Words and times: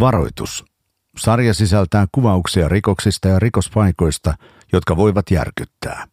Varoitus. 0.00 0.64
Sarja 1.16 1.54
sisältää 1.54 2.06
kuvauksia 2.12 2.68
rikoksista 2.68 3.28
ja 3.28 3.38
rikospaikoista, 3.38 4.34
jotka 4.72 4.96
voivat 4.96 5.30
järkyttää. 5.30 6.06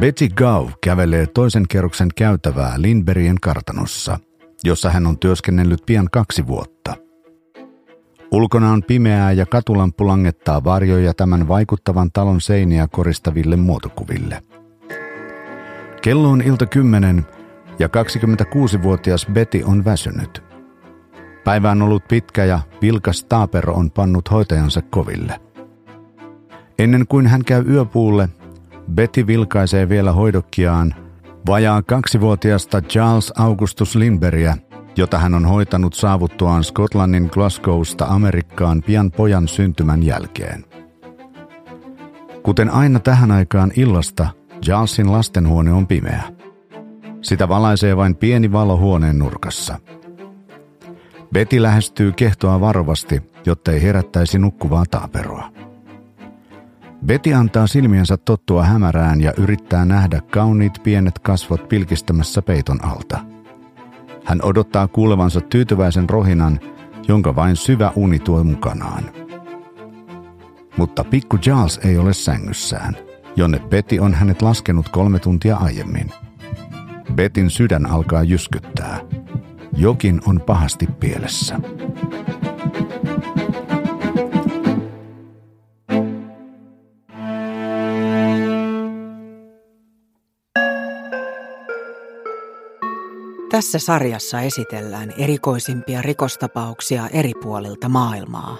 Betty 0.00 0.28
Gau 0.28 0.68
kävelee 0.84 1.26
toisen 1.26 1.64
kerroksen 1.68 2.08
käytävää 2.16 2.74
Lindbergien 2.76 3.40
kartanossa, 3.42 4.18
jossa 4.64 4.90
hän 4.90 5.06
on 5.06 5.18
työskennellyt 5.18 5.82
pian 5.86 6.08
kaksi 6.12 6.46
vuotta. 6.46 6.94
Ulkona 8.32 8.70
on 8.70 8.82
pimeää 8.82 9.32
ja 9.32 9.46
katulampu 9.46 10.06
langettaa 10.06 10.64
varjoja 10.64 11.14
tämän 11.14 11.48
vaikuttavan 11.48 12.10
talon 12.12 12.40
seiniä 12.40 12.88
koristaville 12.88 13.56
muotokuville. 13.56 14.42
Kello 16.02 16.28
on 16.30 16.42
ilta 16.42 16.66
kymmenen 16.66 17.26
ja 17.78 17.86
26-vuotias 17.88 19.26
Betty 19.32 19.62
on 19.64 19.84
väsynyt. 19.84 20.55
Päivä 21.46 21.70
on 21.70 21.82
ollut 21.82 22.08
pitkä 22.08 22.44
ja 22.44 22.60
vilkas 22.82 23.24
taapero 23.24 23.74
on 23.74 23.90
pannut 23.90 24.30
hoitajansa 24.30 24.82
koville. 24.82 25.40
Ennen 26.78 27.06
kuin 27.08 27.26
hän 27.26 27.44
käy 27.44 27.64
yöpuulle, 27.68 28.28
Betty 28.94 29.26
vilkaisee 29.26 29.88
vielä 29.88 30.12
hoidokkiaan 30.12 30.94
vajaa 31.46 31.82
kaksivuotiasta 31.82 32.80
Charles 32.80 33.32
Augustus 33.36 33.96
Lindbergia, 33.96 34.56
jota 34.96 35.18
hän 35.18 35.34
on 35.34 35.46
hoitanut 35.46 35.94
saavuttuaan 35.94 36.64
Skotlannin 36.64 37.28
Glasgowsta 37.32 38.04
Amerikkaan 38.04 38.82
pian 38.82 39.10
pojan 39.10 39.48
syntymän 39.48 40.02
jälkeen. 40.02 40.64
Kuten 42.42 42.70
aina 42.70 42.98
tähän 42.98 43.30
aikaan 43.30 43.72
illasta, 43.76 44.28
Charlesin 44.64 45.12
lastenhuone 45.12 45.72
on 45.72 45.86
pimeä. 45.86 46.22
Sitä 47.22 47.48
valaisee 47.48 47.96
vain 47.96 48.16
pieni 48.16 48.52
valo 48.52 48.76
huoneen 48.76 49.18
nurkassa. 49.18 49.78
Betty 51.32 51.62
lähestyy 51.62 52.12
kehtoa 52.12 52.60
varovasti, 52.60 53.22
jotta 53.46 53.72
ei 53.72 53.82
herättäisi 53.82 54.38
nukkuvaa 54.38 54.84
taaperoa. 54.90 55.52
Betty 57.06 57.34
antaa 57.34 57.66
silmiensä 57.66 58.16
tottua 58.16 58.64
hämärään 58.64 59.20
ja 59.20 59.32
yrittää 59.36 59.84
nähdä 59.84 60.20
kauniit 60.30 60.82
pienet 60.82 61.18
kasvot 61.18 61.68
pilkistämässä 61.68 62.42
peiton 62.42 62.84
alta. 62.84 63.18
Hän 64.24 64.42
odottaa 64.42 64.88
kuulevansa 64.88 65.40
tyytyväisen 65.40 66.10
rohinan, 66.10 66.60
jonka 67.08 67.36
vain 67.36 67.56
syvä 67.56 67.92
uni 67.96 68.18
tuo 68.18 68.44
mukanaan. 68.44 69.04
Mutta 70.76 71.04
pikku 71.04 71.38
Charles 71.38 71.80
ei 71.84 71.98
ole 71.98 72.12
sängyssään, 72.12 72.96
jonne 73.36 73.58
Betty 73.58 73.98
on 73.98 74.14
hänet 74.14 74.42
laskenut 74.42 74.88
kolme 74.88 75.18
tuntia 75.18 75.56
aiemmin. 75.56 76.10
Betin 77.14 77.50
sydän 77.50 77.86
alkaa 77.86 78.22
jyskyttää. 78.22 79.00
Jokin 79.76 80.20
on 80.26 80.40
pahasti 80.40 80.86
pielessä. 80.86 81.60
Tässä 93.50 93.78
sarjassa 93.78 94.40
esitellään 94.40 95.12
erikoisimpia 95.18 96.02
rikostapauksia 96.02 97.08
eri 97.08 97.32
puolilta 97.42 97.88
maailmaa. 97.88 98.56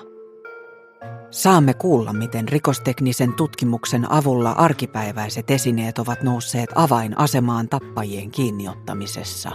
Saamme 1.30 1.74
kuulla, 1.74 2.12
miten 2.12 2.48
rikosteknisen 2.48 3.32
tutkimuksen 3.32 4.12
avulla 4.12 4.50
arkipäiväiset 4.50 5.50
esineet 5.50 5.98
ovat 5.98 6.22
nousseet 6.22 6.70
avainasemaan 6.74 7.68
tappajien 7.68 8.30
kiinniottamisessa. 8.30 9.50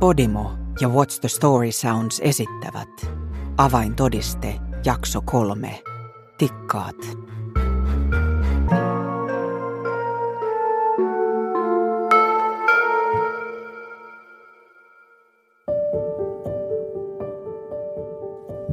Podimo 0.00 0.61
ja 0.80 0.88
What's 0.88 1.20
the 1.20 1.28
Story 1.28 1.72
Sounds 1.72 2.20
esittävät 2.24 2.88
Avaintodiste, 3.56 4.54
jakso 4.84 5.20
kolme. 5.20 5.82
Tikkaat. 6.38 6.96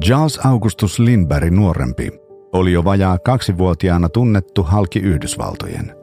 Charles 0.04 0.46
Augustus 0.46 0.98
Lindberg 0.98 1.50
nuorempi 1.50 2.10
oli 2.52 2.72
jo 2.72 2.84
vajaa 2.84 3.18
kaksivuotiaana 3.18 4.08
tunnettu 4.08 4.62
halki 4.62 4.98
Yhdysvaltojen. 4.98 5.96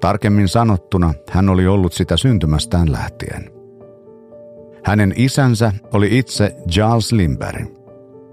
Tarkemmin 0.00 0.48
sanottuna 0.48 1.14
hän 1.30 1.48
oli 1.48 1.66
ollut 1.66 1.92
sitä 1.92 2.16
syntymästään 2.16 2.92
lähtien. 2.92 3.61
Hänen 4.84 5.12
isänsä 5.16 5.72
oli 5.92 6.18
itse 6.18 6.56
Charles 6.70 7.12
Lindberg, 7.12 7.66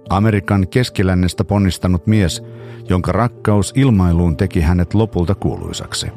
Amerikan 0.10 0.68
keskilännestä 0.68 1.44
ponnistanut 1.44 2.08
mies, 2.08 2.44
jonka 2.90 3.12
rakkaus 3.12 3.74
ilmailuun 3.76 4.38
teki 4.38 4.62
hänet 4.62 4.94
lopulta 4.94 5.36
kuuluisaksi. 5.36 6.08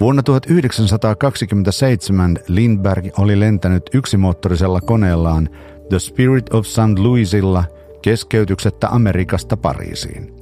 Vuonna 0.00 0.22
1927 0.22 2.38
Lindberg 2.48 3.06
oli 3.18 3.40
lentänyt 3.40 3.82
yksimoottorisella 3.94 4.80
koneellaan 4.80 5.48
The 5.88 5.98
Spirit 5.98 6.54
of 6.54 6.66
St. 6.66 6.98
Louisilla 6.98 7.64
keskeytyksettä 8.02 8.88
Amerikasta 8.88 9.56
Pariisiin. 9.56 10.34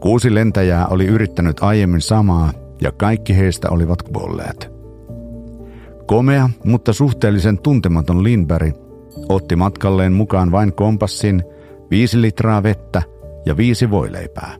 Kuusi 0.00 0.34
lentäjää 0.34 0.86
oli 0.86 1.06
yrittänyt 1.06 1.56
aiemmin 1.60 2.00
samaa 2.00 2.52
ja 2.80 2.92
kaikki 2.92 3.36
heistä 3.36 3.70
olivat 3.70 4.02
kuolleet. 4.02 4.77
Komea, 6.08 6.50
mutta 6.64 6.92
suhteellisen 6.92 7.58
tuntematon 7.58 8.24
Lindberg 8.24 8.74
otti 9.28 9.56
matkalleen 9.56 10.12
mukaan 10.12 10.52
vain 10.52 10.72
kompassin, 10.72 11.42
viisi 11.90 12.22
litraa 12.22 12.62
vettä 12.62 13.02
ja 13.46 13.56
viisi 13.56 13.90
voileipää. 13.90 14.56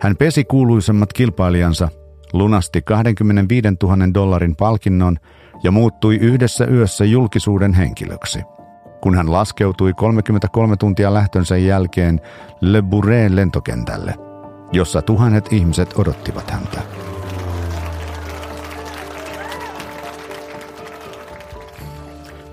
Hän 0.00 0.16
pesi 0.16 0.44
kuuluisemmat 0.44 1.12
kilpailijansa 1.12 1.88
lunasti 2.32 2.82
25 2.82 3.68
000 3.82 3.96
dollarin 4.14 4.56
palkinnon 4.56 5.16
ja 5.62 5.70
muuttui 5.70 6.16
yhdessä 6.16 6.64
yössä 6.64 7.04
julkisuuden 7.04 7.74
henkilöksi. 7.74 8.42
Kun 9.02 9.14
hän 9.14 9.32
laskeutui 9.32 9.92
33 9.92 10.76
tuntia 10.76 11.14
lähtönsä 11.14 11.56
jälkeen 11.56 12.20
Le 12.60 12.82
Bourreen 12.82 13.36
lentokentälle, 13.36 14.14
jossa 14.72 15.02
tuhannet 15.02 15.52
ihmiset 15.52 15.94
odottivat 15.98 16.50
häntä. 16.50 17.05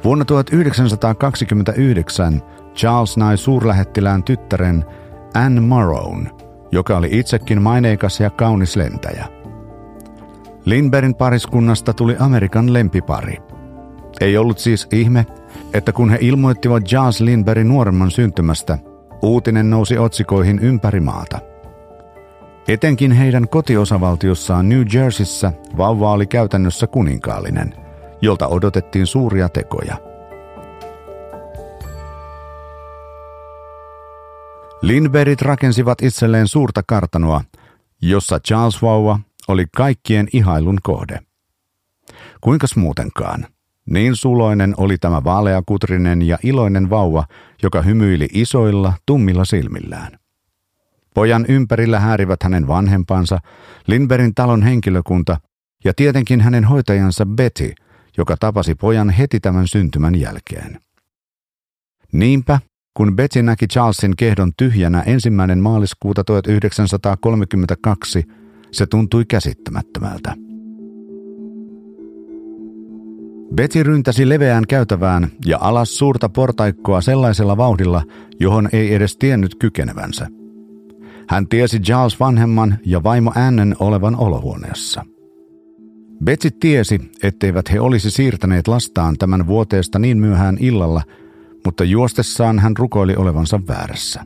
Vuonna 0.03 0.25
1929 0.25 2.41
Charles 2.75 3.17
nai 3.17 3.37
suurlähettilään 3.37 4.23
tyttären 4.23 4.85
Anne 5.33 5.61
Morrown, 5.61 6.27
joka 6.71 6.97
oli 6.97 7.09
itsekin 7.11 7.61
maineikas 7.61 8.19
ja 8.19 8.29
kaunis 8.29 8.75
lentäjä– 8.75 9.25
Lindbergin 10.65 11.15
pariskunnasta 11.15 11.93
tuli 11.93 12.15
Amerikan 12.19 12.73
lempipari. 12.73 13.37
Ei 14.21 14.37
ollut 14.37 14.59
siis 14.59 14.87
ihme, 14.91 15.25
että 15.73 15.91
kun 15.91 16.09
he 16.09 16.17
ilmoittivat 16.21 16.91
Jazz 16.91 17.21
Lindbergin 17.21 17.67
nuoremman 17.67 18.11
syntymästä, 18.11 18.77
uutinen 19.21 19.69
nousi 19.69 19.97
otsikoihin 19.97 20.59
ympäri 20.59 20.99
maata. 20.99 21.39
Etenkin 22.67 23.11
heidän 23.11 23.49
kotiosavaltiossaan 23.49 24.69
New 24.69 24.83
Jerseyssä 24.93 25.53
vauva 25.77 26.11
oli 26.11 26.25
käytännössä 26.25 26.87
kuninkaallinen, 26.87 27.73
jolta 28.23 28.47
odotettiin 28.47 29.07
suuria 29.07 29.49
tekoja. 29.49 29.97
Lindbergit 34.81 35.41
rakensivat 35.41 36.01
itselleen 36.01 36.47
suurta 36.47 36.83
kartanoa, 36.87 37.41
jossa 38.01 38.39
Charles 38.39 38.81
vauva 38.81 39.19
oli 39.47 39.65
kaikkien 39.77 40.27
ihailun 40.33 40.77
kohde. 40.83 41.19
Kuinkas 42.41 42.75
muutenkaan? 42.75 43.45
Niin 43.85 44.15
suloinen 44.15 44.73
oli 44.77 44.97
tämä 44.97 45.23
vaaleakutrinen 45.23 46.21
ja 46.21 46.37
iloinen 46.43 46.89
vauva, 46.89 47.25
joka 47.63 47.81
hymyili 47.81 48.27
isoilla, 48.33 48.93
tummilla 49.05 49.45
silmillään. 49.45 50.19
Pojan 51.13 51.45
ympärillä 51.49 51.99
häärivät 51.99 52.43
hänen 52.43 52.67
vanhempansa, 52.67 53.39
Lindbergin 53.87 54.35
talon 54.35 54.63
henkilökunta 54.63 55.37
ja 55.83 55.93
tietenkin 55.93 56.41
hänen 56.41 56.65
hoitajansa 56.65 57.25
Betty, 57.25 57.73
tapasi 58.39 58.75
pojan 58.75 59.09
heti 59.09 59.39
tämän 59.39 59.67
syntymän 59.67 60.15
jälkeen. 60.15 60.79
Niinpä, 62.11 62.59
kun 62.97 63.15
Betty 63.15 63.43
näki 63.43 63.67
Charlesin 63.67 64.13
kehdon 64.17 64.51
tyhjänä 64.57 65.01
ensimmäinen 65.01 65.59
maaliskuuta 65.59 66.23
1932, 66.23 68.23
se 68.71 68.85
tuntui 68.85 69.25
käsittämättömältä. 69.25 70.33
Betty 73.55 73.83
ryntäsi 73.83 74.29
leveään 74.29 74.63
käytävään 74.69 75.27
ja 75.45 75.57
alas 75.61 75.97
suurta 75.97 76.29
portaikkoa 76.29 77.01
sellaisella 77.01 77.57
vauhdilla, 77.57 78.03
johon 78.39 78.69
ei 78.73 78.93
edes 78.93 79.17
tiennyt 79.17 79.55
kykenevänsä. 79.55 80.27
Hän 81.29 81.47
tiesi 81.47 81.79
Charles 81.79 82.19
vanhemman 82.19 82.77
ja 82.85 83.03
vaimo 83.03 83.31
Annen 83.35 83.75
olevan 83.79 84.15
olohuoneessa. 84.15 85.05
Betsy 86.23 86.51
tiesi, 86.51 87.11
etteivät 87.23 87.71
he 87.71 87.79
olisi 87.79 88.11
siirtäneet 88.11 88.67
lastaan 88.67 89.17
tämän 89.17 89.47
vuoteesta 89.47 89.99
niin 89.99 90.17
myöhään 90.17 90.57
illalla, 90.59 91.01
mutta 91.65 91.83
juostessaan 91.83 92.59
hän 92.59 92.77
rukoili 92.77 93.15
olevansa 93.15 93.59
väärässä. 93.67 94.25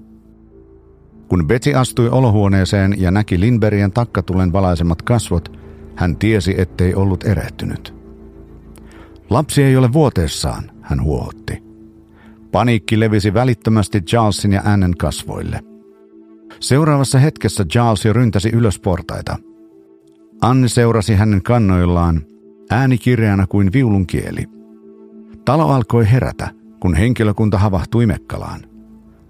Kun 1.28 1.48
Betsy 1.48 1.74
astui 1.74 2.10
olohuoneeseen 2.10 2.96
ja 2.98 3.12
näki 3.12 3.40
Lindbergien 3.40 3.92
takkatulen 3.92 4.54
valaisemat 4.54 5.02
kasvot, 5.02 5.58
hän 5.96 6.18
tiesi, 6.18 6.56
ettei 6.58 6.96
ollut 6.96 7.24
erehtynyt. 7.24 7.94
Lapsi 9.30 9.64
ei 9.64 9.78
ole 9.78 9.94
vuoteessaan, 9.94 10.72
hän 10.82 11.04
huohotti. 11.04 11.64
Paniikki 12.52 13.00
levisi 13.00 13.34
välittömästi 13.34 14.02
Charlesin 14.02 14.54
ja 14.54 14.62
Annen 14.66 14.98
kasvoille. 14.98 15.60
Seuraavassa 16.60 17.20
hetkessä 17.20 17.66
Charles 17.66 18.06
jo 18.06 18.14
ryntäsi 18.14 18.50
ylös 18.50 18.80
portaita. 18.80 19.38
Anne 20.42 20.68
seurasi 20.68 21.16
hänen 21.16 21.44
kannoillaan, 21.44 22.22
ääni 22.70 22.98
kirjaana 22.98 23.48
kuin 23.48 23.74
viulun 23.74 24.08
kieli. 24.08 24.44
Talo 25.46 25.68
alkoi 25.68 26.12
herätä, 26.12 26.50
kun 26.80 26.96
henkilökunta 26.96 27.58
havahtui 27.58 28.06
Mekkalaan. 28.06 28.62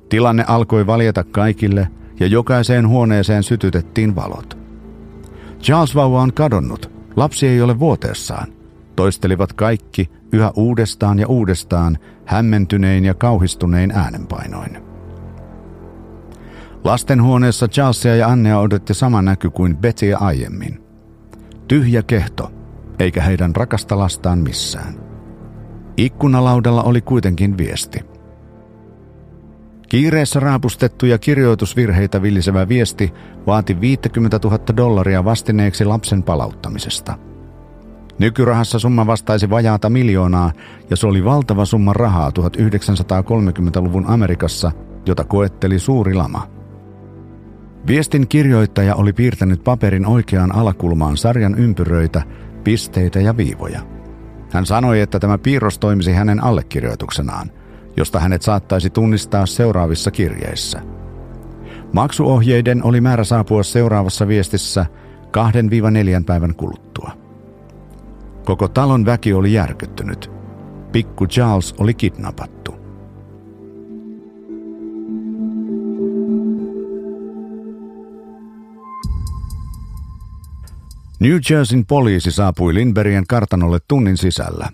Tilanne 0.09 0.45
alkoi 0.47 0.87
valjeta 0.87 1.23
kaikille 1.23 1.87
ja 2.19 2.27
jokaiseen 2.27 2.87
huoneeseen 2.87 3.43
sytytettiin 3.43 4.15
valot. 4.15 4.57
Charles 5.61 5.95
vauva 5.95 6.21
on 6.21 6.33
kadonnut. 6.33 6.91
Lapsi 7.15 7.47
ei 7.47 7.61
ole 7.61 7.79
vuoteessaan. 7.79 8.47
Toistelivat 8.95 9.53
kaikki 9.53 10.09
yhä 10.33 10.51
uudestaan 10.55 11.19
ja 11.19 11.27
uudestaan 11.27 11.97
hämmentynein 12.25 13.05
ja 13.05 13.13
kauhistunein 13.13 13.91
äänenpainoin. 13.91 14.77
Lastenhuoneessa 16.83 17.67
Charlesia 17.67 18.15
ja 18.15 18.27
Annea 18.27 18.59
odotti 18.59 18.93
sama 18.93 19.21
näky 19.21 19.49
kuin 19.49 19.77
Bettyä 19.77 20.17
aiemmin. 20.17 20.86
Tyhjä 21.67 22.03
kehto, 22.03 22.51
eikä 22.99 23.21
heidän 23.21 23.55
rakasta 23.55 23.97
lastaan 23.97 24.39
missään. 24.39 24.93
Ikkunalaudalla 25.97 26.83
oli 26.83 27.01
kuitenkin 27.01 27.57
viesti. 27.57 27.99
Kiireessä 29.89 30.39
raapustettu 30.39 31.05
ja 31.05 31.17
kirjoitusvirheitä 31.17 32.21
villisevä 32.21 32.67
viesti 32.67 33.13
vaati 33.47 33.81
50 33.81 34.39
000 34.43 34.59
dollaria 34.77 35.25
vastineeksi 35.25 35.85
lapsen 35.85 36.23
palauttamisesta. 36.23 37.17
Nykyrahassa 38.19 38.79
summa 38.79 39.07
vastaisi 39.07 39.49
vajaata 39.49 39.89
miljoonaa 39.89 40.51
ja 40.89 40.95
se 40.95 41.07
oli 41.07 41.25
valtava 41.25 41.65
summa 41.65 41.93
rahaa 41.93 42.29
1930-luvun 42.29 44.05
Amerikassa, 44.07 44.71
jota 45.05 45.23
koetteli 45.23 45.79
suuri 45.79 46.13
lama– 46.13 46.47
Viestin 47.87 48.27
kirjoittaja 48.27 48.95
oli 48.95 49.13
piirtänyt 49.13 49.63
paperin 49.63 50.05
oikeaan 50.05 50.55
alakulmaan 50.55 51.17
sarjan 51.17 51.55
ympyröitä, 51.59 52.21
pisteitä 52.63 53.19
ja 53.19 53.37
viivoja. 53.37 53.81
Hän 54.51 54.65
sanoi, 54.65 55.01
että 55.01 55.19
tämä 55.19 55.37
piirros 55.37 55.79
toimisi 55.79 56.11
hänen 56.11 56.43
allekirjoituksenaan, 56.43 57.51
josta 57.97 58.19
hänet 58.19 58.41
saattaisi 58.41 58.89
tunnistaa 58.89 59.45
seuraavissa 59.45 60.11
kirjeissä. 60.11 60.81
Maksuohjeiden 61.93 62.83
oli 62.83 63.01
määrä 63.01 63.23
saapua 63.23 63.63
seuraavassa 63.63 64.27
viestissä 64.27 64.85
2-4 66.21 66.23
päivän 66.25 66.55
kuluttua. 66.55 67.11
Koko 68.45 68.67
talon 68.67 69.05
väki 69.05 69.33
oli 69.33 69.53
järkyttynyt. 69.53 70.31
Pikku 70.91 71.27
Charles 71.27 71.75
oli 71.77 71.93
kidnappattu. 71.93 72.76
New 81.19 81.37
Jerseyn 81.49 81.85
poliisi 81.85 82.31
saapui 82.31 82.73
Lindbergien 82.73 83.27
kartanolle 83.27 83.79
tunnin 83.87 84.17
sisällä. 84.17 84.69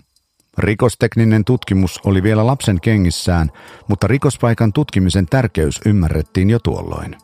Rikostekninen 0.58 1.44
tutkimus 1.44 2.00
oli 2.04 2.22
vielä 2.22 2.46
lapsen 2.46 2.80
kengissään, 2.80 3.50
mutta 3.88 4.06
rikospaikan 4.06 4.72
tutkimisen 4.72 5.26
tärkeys 5.26 5.80
ymmärrettiin 5.86 6.50
jo 6.50 6.58
tuolloin. 6.58 7.16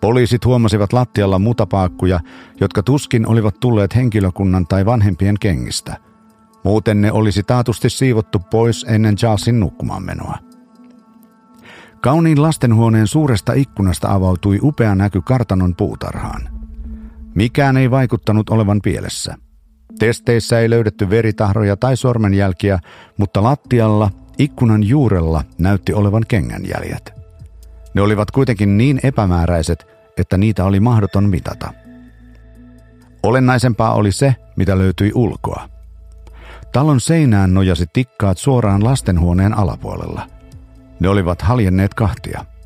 Poliisit 0.00 0.44
huomasivat 0.44 0.92
lattialla 0.92 1.38
mutapaakkuja, 1.38 2.20
jotka 2.60 2.82
tuskin 2.82 3.26
olivat 3.26 3.60
tulleet 3.60 3.94
henkilökunnan 3.94 4.66
tai 4.66 4.86
vanhempien 4.86 5.36
kengistä. 5.40 5.96
Muuten 6.64 7.00
ne 7.00 7.12
olisi 7.12 7.42
taatusti 7.42 7.90
siivottu 7.90 8.38
pois 8.38 8.86
ennen 8.88 9.16
Charlesin 9.16 9.60
nukkumaanmenoa. 9.60 10.38
Kauniin 12.00 12.42
lastenhuoneen 12.42 13.06
suuresta 13.06 13.52
ikkunasta 13.52 14.12
avautui 14.12 14.58
upea 14.62 14.94
näky 14.94 15.20
kartanon 15.20 15.74
puutarhaan– 15.76 16.48
Mikään 17.38 17.76
ei 17.76 17.90
vaikuttanut 17.90 18.50
olevan 18.50 18.80
pielessä. 18.82 19.34
Testeissä 19.98 20.58
ei 20.58 20.70
löydetty 20.70 21.10
veritahroja 21.10 21.76
tai 21.76 21.96
sormenjälkiä, 21.96 22.78
mutta 23.16 23.42
lattialla, 23.42 24.10
ikkunan 24.38 24.82
juurella, 24.82 25.44
näytti 25.58 25.92
olevan 25.92 26.22
kengänjäljet. 26.28 27.12
Ne 27.94 28.02
olivat 28.02 28.30
kuitenkin 28.30 28.78
niin 28.78 29.00
epämääräiset, 29.02 29.86
että 30.16 30.38
niitä 30.38 30.64
oli 30.64 30.80
mahdoton 30.80 31.28
mitata. 31.28 31.72
Olennaisempaa 33.22 33.94
oli 33.94 34.12
se, 34.12 34.34
mitä 34.56 34.78
löytyi 34.78 35.12
ulkoa. 35.14 35.68
Talon 36.72 37.00
seinään 37.00 37.54
nojasi 37.54 37.86
tikkaat 37.92 38.38
suoraan 38.38 38.84
lastenhuoneen 38.84 39.58
alapuolella. 39.58 40.28
Ne 41.00 41.08
olivat 41.08 41.42
haljenneet 41.42 41.94
kahtia– 41.94 42.44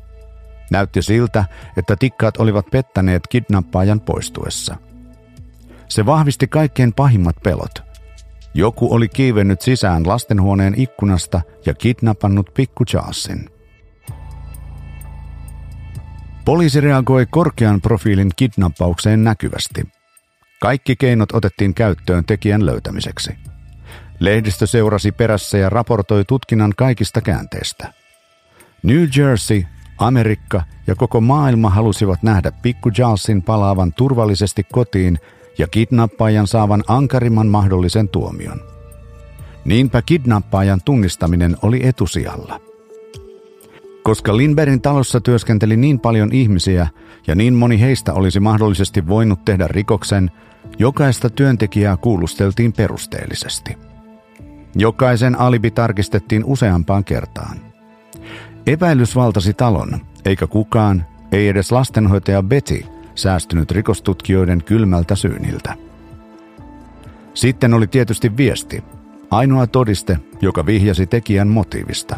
Näytti 0.71 1.01
siltä, 1.01 1.45
että 1.77 1.95
tikkaat 1.95 2.37
olivat 2.37 2.65
pettäneet 2.71 3.27
kidnappaajan 3.27 4.01
poistuessa. 4.01 4.77
Se 5.89 6.05
vahvisti 6.05 6.47
kaikkein 6.47 6.93
pahimmat 6.93 7.35
pelot. 7.43 7.83
Joku 8.53 8.93
oli 8.93 9.07
kiivennyt 9.09 9.61
sisään 9.61 10.07
lastenhuoneen 10.07 10.73
ikkunasta 10.77 11.41
ja 11.65 11.73
kidnappannut 11.73 12.53
pikku 12.53 12.85
Charlesin. 12.85 13.49
Poliisi 16.45 16.81
reagoi 16.81 17.25
korkean 17.25 17.81
profiilin 17.81 18.31
kidnappaukseen 18.35 19.23
näkyvästi. 19.23 19.87
Kaikki 20.61 20.95
keinot 20.95 21.31
otettiin 21.33 21.73
käyttöön 21.73 22.25
tekijän 22.25 22.65
löytämiseksi. 22.65 23.31
Lehdistö 24.19 24.67
seurasi 24.67 25.11
perässä 25.11 25.57
ja 25.57 25.69
raportoi 25.69 26.25
tutkinnan 26.25 26.73
kaikista 26.77 27.21
käänteistä. 27.21 27.93
New 28.83 29.07
Jersey 29.17 29.63
Amerikka 30.07 30.61
ja 30.87 30.95
koko 30.95 31.21
maailma 31.21 31.69
halusivat 31.69 32.23
nähdä 32.23 32.51
pikku 32.51 32.91
Charlesin 32.91 33.41
palaavan 33.41 33.93
turvallisesti 33.93 34.63
kotiin 34.71 35.19
ja 35.57 35.67
kidnappaajan 35.67 36.47
saavan 36.47 36.83
ankarimman 36.87 37.47
mahdollisen 37.47 38.09
tuomion. 38.09 38.61
Niinpä 39.65 40.01
kidnappaajan 40.01 40.81
tunnistaminen 40.85 41.57
oli 41.61 41.79
etusijalla. 41.83 42.59
Koska 44.03 44.37
Lindbergin 44.37 44.81
talossa 44.81 45.21
työskenteli 45.21 45.77
niin 45.77 45.99
paljon 45.99 46.31
ihmisiä 46.31 46.87
ja 47.27 47.35
niin 47.35 47.53
moni 47.53 47.79
heistä 47.79 48.13
olisi 48.13 48.39
mahdollisesti 48.39 49.07
voinut 49.07 49.45
tehdä 49.45 49.67
rikoksen, 49.67 50.31
jokaista 50.79 51.29
työntekijää 51.29 51.97
kuulusteltiin 51.97 52.73
perusteellisesti. 52.73 53.77
Jokaisen 54.75 55.39
alibi 55.39 55.71
tarkistettiin 55.71 56.43
useampaan 56.45 57.03
kertaan– 57.03 57.57
Epäilys 58.67 59.15
valtasi 59.15 59.53
talon, 59.53 60.05
eikä 60.25 60.47
kukaan, 60.47 61.05
ei 61.31 61.47
edes 61.47 61.71
lastenhoitaja 61.71 62.43
Betty, 62.43 62.85
säästynyt 63.15 63.71
rikostutkijoiden 63.71 64.63
kylmältä 64.63 65.15
syyniltä. 65.15 65.75
Sitten 67.33 67.73
oli 67.73 67.87
tietysti 67.87 68.37
viesti, 68.37 68.83
ainoa 69.31 69.67
todiste, 69.67 70.17
joka 70.41 70.65
vihjasi 70.65 71.07
tekijän 71.07 71.47
motiivista. 71.47 72.17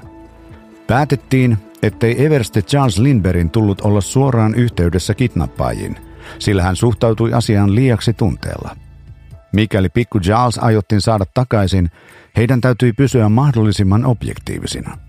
Päätettiin, 0.87 1.57
ettei 1.83 2.25
Everste 2.25 2.61
Charles 2.61 2.99
Lindbergin 2.99 3.49
tullut 3.49 3.81
olla 3.81 4.01
suoraan 4.01 4.55
yhteydessä 4.55 5.13
kidnappaajiin, 5.13 5.95
sillä 6.39 6.63
hän 6.63 6.75
suhtautui 6.75 7.33
asiaan 7.33 7.75
liiaksi 7.75 8.13
tunteella. 8.13 8.77
Mikäli 9.51 9.89
pikku 9.89 10.19
Charles 10.19 10.57
aiottiin 10.57 11.01
saada 11.01 11.25
takaisin, 11.33 11.91
heidän 12.37 12.61
täytyi 12.61 12.93
pysyä 12.93 13.29
mahdollisimman 13.29 14.05
objektiivisina– 14.05 14.97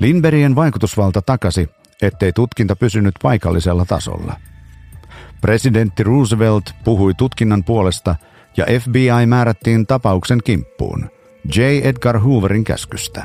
Lindbergien 0.00 0.54
vaikutusvalta 0.54 1.22
takasi, 1.22 1.68
ettei 2.02 2.32
tutkinta 2.32 2.76
pysynyt 2.76 3.14
paikallisella 3.22 3.84
tasolla. 3.84 4.36
Presidentti 5.40 6.02
Roosevelt 6.02 6.72
puhui 6.84 7.14
tutkinnan 7.14 7.64
puolesta 7.64 8.14
ja 8.56 8.66
FBI 8.80 9.26
määrättiin 9.26 9.86
tapauksen 9.86 10.40
kimppuun 10.44 11.10
J. 11.56 11.60
Edgar 11.82 12.18
Hooverin 12.18 12.64
käskystä. 12.64 13.24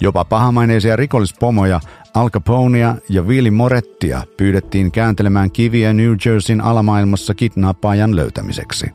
Jopa 0.00 0.24
pahamaineisia 0.24 0.96
rikollispomoja 0.96 1.80
Al 2.14 2.30
Caponea 2.30 2.94
ja 3.08 3.22
Willy 3.22 3.50
Morettia 3.50 4.22
pyydettiin 4.36 4.92
kääntelemään 4.92 5.50
kiviä 5.50 5.92
New 5.92 6.14
Jerseyn 6.26 6.60
alamaailmassa 6.60 7.34
kidnappaajan 7.34 8.16
löytämiseksi. 8.16 8.86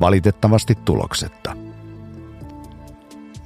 Valitettavasti 0.00 0.74
tuloksetta. 0.84 1.59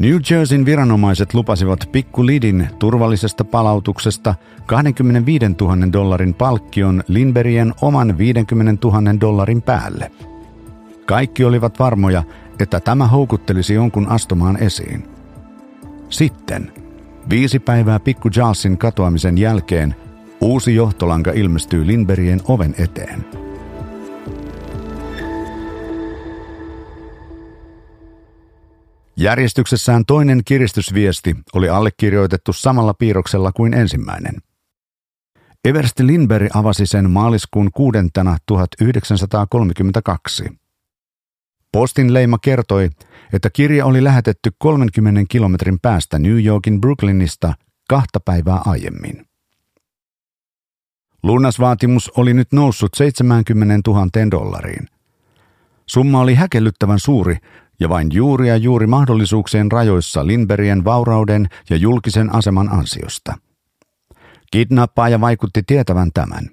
New 0.05 0.19
Jerseyn 0.31 0.65
viranomaiset 0.65 1.35
lupasivat 1.35 1.89
Pikku 1.93 2.27
Lidin 2.27 2.69
turvallisesta 2.79 3.45
palautuksesta 3.45 4.35
25 4.67 5.47
000 5.61 5.93
dollarin 5.93 6.35
palkkion 6.35 7.03
Lindbergien 7.09 7.75
oman 7.83 8.19
50 8.19 8.89
000 8.89 9.21
dollarin 9.21 9.63
päälle. 9.63 10.11
Kaikki 11.07 11.45
olivat 11.45 11.79
varmoja, 11.79 12.23
että 12.61 12.81
tämä 12.81 13.07
houkuttelisi 13.07 13.75
jonkun 13.75 14.09
astumaan 14.09 14.63
esiin. 14.63 15.09
Sitten, 16.09 16.73
viisi 17.31 17.59
päivää 17.59 18.01
pikku 18.01 18.29
Jalsin 18.37 18.79
katoamisen 18.79 19.39
jälkeen, 19.39 19.95
uusi 20.41 20.75
johtolanka 20.75 21.33
ilmestyy 21.35 21.87
Lindbergien 21.87 22.41
oven 22.49 22.75
eteen. 22.79 23.44
Järjestyksessään 29.17 30.05
toinen 30.07 30.43
kiristysviesti 30.45 31.37
oli 31.53 31.69
allekirjoitettu 31.69 32.53
samalla 32.53 32.95
piirroksella 32.95 33.53
kuin 33.53 33.75
ensimmäinen. 33.75 34.35
Everst 35.65 36.01
Lindberg 36.01 36.57
avasi 36.57 36.87
sen 36.87 37.11
maaliskuun 37.11 37.71
kuudentena 37.75 38.37
1932. 38.47 40.45
Postin 41.73 42.15
leima 42.15 42.39
kertoi, 42.39 42.91
että 43.33 43.51
kirja 43.51 43.87
oli 43.87 44.05
lähetetty 44.05 44.51
30 44.59 45.23
kilometrin 45.29 45.81
päästä 45.81 46.19
New 46.19 46.45
Yorkin 46.45 46.81
Brooklynista 46.81 47.55
kahta 47.89 48.21
päivää 48.21 48.61
aiemmin. 48.65 49.27
Lunnasvaatimus 51.23 52.13
oli 52.17 52.35
nyt 52.35 52.53
noussut 52.53 52.95
70 52.95 53.91
000 53.91 54.07
dollariin. 54.31 54.87
Summa 55.87 56.21
oli 56.21 56.35
häkellyttävän 56.35 57.01
suuri 57.01 57.37
ja 57.85 57.89
vain 57.89 58.09
juuri 58.13 58.49
ja 58.49 58.57
juuri 58.57 58.87
mahdollisuuksien 58.87 59.73
rajoissa 59.73 60.27
Lindbergien 60.27 60.85
vaurauden 60.85 61.49
ja 61.71 61.77
julkisen 61.77 62.35
aseman 62.35 62.73
ansiosta. 62.73 63.39
Kidnappaaja 64.51 65.21
vaikutti 65.21 65.63
tietävän 65.67 66.11
tämän. 66.15 66.51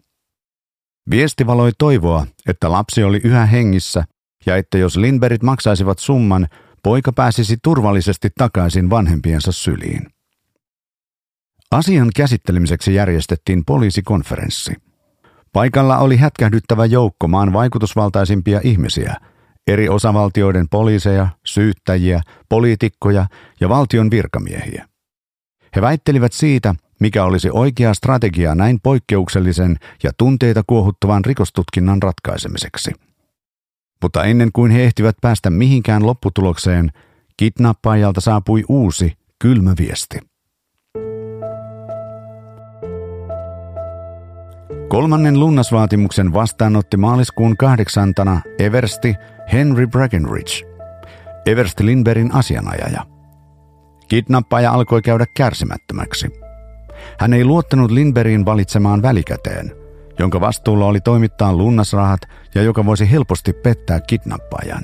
Viesti 1.10 1.48
valoi 1.48 1.72
toivoa, 1.78 2.28
että 2.48 2.72
lapsi 2.72 3.04
oli 3.04 3.22
yhä 3.24 3.46
hengissä 3.46 4.04
ja 4.46 4.58
että 4.58 4.78
jos 4.78 4.98
Lindbergit 4.98 5.44
maksaisivat 5.44 6.00
summan, 6.00 6.48
poika 6.84 7.12
pääsisi 7.12 7.58
turvallisesti 7.64 8.30
takaisin 8.38 8.90
vanhempiensa 8.90 9.52
syliin. 9.52 10.08
Asian 11.72 12.10
käsittelemiseksi 12.16 12.94
järjestettiin 12.94 13.66
poliisikonferenssi. 13.66 14.74
Paikalla 15.54 15.98
oli 15.98 16.18
hätkähdyttävä 16.18 16.86
joukko 16.86 17.28
maan 17.28 17.54
vaikutusvaltaisimpia 17.54 18.62
ihmisiä, 18.64 19.16
eri 19.68 19.90
osavaltioiden 19.90 20.70
poliiseja, 20.70 21.28
syyttäjiä, 21.46 22.22
poliitikkoja 22.50 23.26
ja 23.60 23.70
valtion 23.70 24.12
virkamiehiä. 24.12 24.88
He 25.76 25.82
väittelivät 25.82 26.34
siitä, 26.34 26.76
mikä 27.00 27.24
olisi 27.24 27.50
oikea 27.52 27.94
strategia 27.94 28.56
näin 28.56 28.80
poikkeuksellisen 28.84 29.78
ja 30.04 30.12
tunteita 30.18 30.64
kuohuttavan 30.68 31.26
rikostutkinnan 31.26 32.02
ratkaisemiseksi. 32.02 32.92
Mutta 34.02 34.24
ennen 34.24 34.50
kuin 34.54 34.72
he 34.72 34.84
ehtivät 34.84 35.16
päästä 35.22 35.50
mihinkään 35.50 36.06
lopputulokseen, 36.06 36.92
kidnappaajalta 37.38 38.22
saapui 38.22 38.64
uusi, 38.70 39.14
kylmä 39.40 39.74
viesti. 39.80 40.18
Kolmannen 44.90 45.40
lunnasvaatimuksen 45.40 46.34
vastaanotti 46.34 46.98
maaliskuun 46.98 47.58
kahdeksantana 47.58 48.42
Eversti 48.60 49.16
Henry 49.54 49.88
Breckenridge, 49.88 50.64
Everst 51.46 51.80
Lindbergin 51.80 52.34
asianajaja. 52.34 53.06
Kidnappaaja 54.08 54.72
alkoi 54.72 55.02
käydä 55.02 55.26
kärsimättömäksi. 55.38 56.28
Hän 57.20 57.34
ei 57.34 57.46
luottanut 57.46 57.92
Lindbergin 57.92 58.46
valitsemaan 58.46 59.02
välikäteen, 59.02 59.72
jonka 60.20 60.42
vastuulla 60.42 60.86
oli 60.86 61.02
toimittaa 61.02 61.54
lunnasrahat 61.54 62.22
ja 62.56 62.64
joka 62.64 62.86
voisi 62.86 63.12
helposti 63.12 63.54
pettää 63.54 64.00
kidnappaajan. 64.00 64.84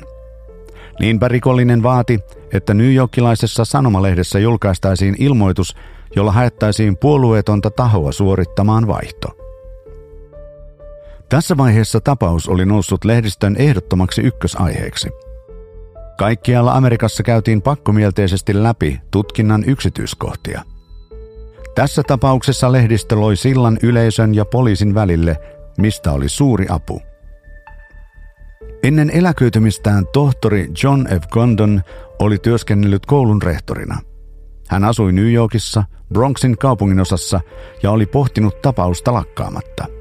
Niinpä 0.99 1.27
rikollinen 1.27 1.83
vaati, 1.83 2.19
että 2.53 2.73
New 2.73 2.93
Yorkilaisessa 2.93 3.65
sanomalehdessä 3.65 4.39
julkaistaisiin 4.39 5.15
ilmoitus, 5.19 5.75
jolla 6.15 6.31
haettaisiin 6.31 6.97
puolueetonta 6.97 7.71
tahoa 7.71 8.11
suorittamaan 8.11 8.87
vaihto. 8.87 9.46
Tässä 11.29 11.57
vaiheessa 11.57 11.99
tapaus 12.01 12.49
oli 12.49 12.65
noussut 12.65 13.05
lehdistön 13.05 13.55
ehdottomaksi 13.59 14.21
ykkösaiheeksi. 14.21 15.09
Kaikkialla 16.17 16.71
Amerikassa 16.71 17.23
käytiin 17.23 17.61
pakkomielteisesti 17.61 18.63
läpi 18.63 19.01
tutkinnan 19.11 19.63
yksityiskohtia. 19.67 20.61
Tässä 21.75 22.03
tapauksessa 22.03 22.71
lehdistö 22.71 23.15
loi 23.15 23.35
sillan 23.35 23.77
yleisön 23.83 24.35
ja 24.35 24.45
poliisin 24.45 24.93
välille, 24.93 25.37
mistä 25.77 26.11
oli 26.11 26.29
suuri 26.29 26.65
apu. 26.69 27.01
Ennen 28.83 29.09
eläköitymistään 29.09 30.05
tohtori 30.13 30.69
John 30.83 31.05
F. 31.21 31.27
Condon 31.27 31.81
oli 32.19 32.37
työskennellyt 32.37 33.05
koulun 33.05 33.41
rehtorina. 33.41 33.99
Hän 34.69 34.83
asui 34.83 35.11
New 35.11 35.31
Yorkissa, 35.31 35.83
Bronxin 36.13 36.57
kaupunginosassa 36.57 37.41
ja 37.83 37.91
oli 37.91 38.05
pohtinut 38.05 38.61
tapausta 38.61 39.13
lakkaamatta– 39.13 39.85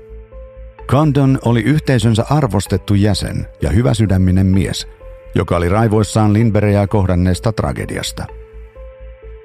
Condon 0.87 1.39
oli 1.45 1.61
yhteisönsä 1.61 2.25
arvostettu 2.31 2.95
jäsen 2.95 3.47
ja 3.63 3.71
hyväsydäminen 3.71 4.47
mies, 4.47 4.87
joka 5.35 5.57
oli 5.57 5.69
raivoissaan 5.69 6.33
Lindbergia 6.33 6.87
kohdanneesta 6.87 7.53
tragediasta. 7.53 8.27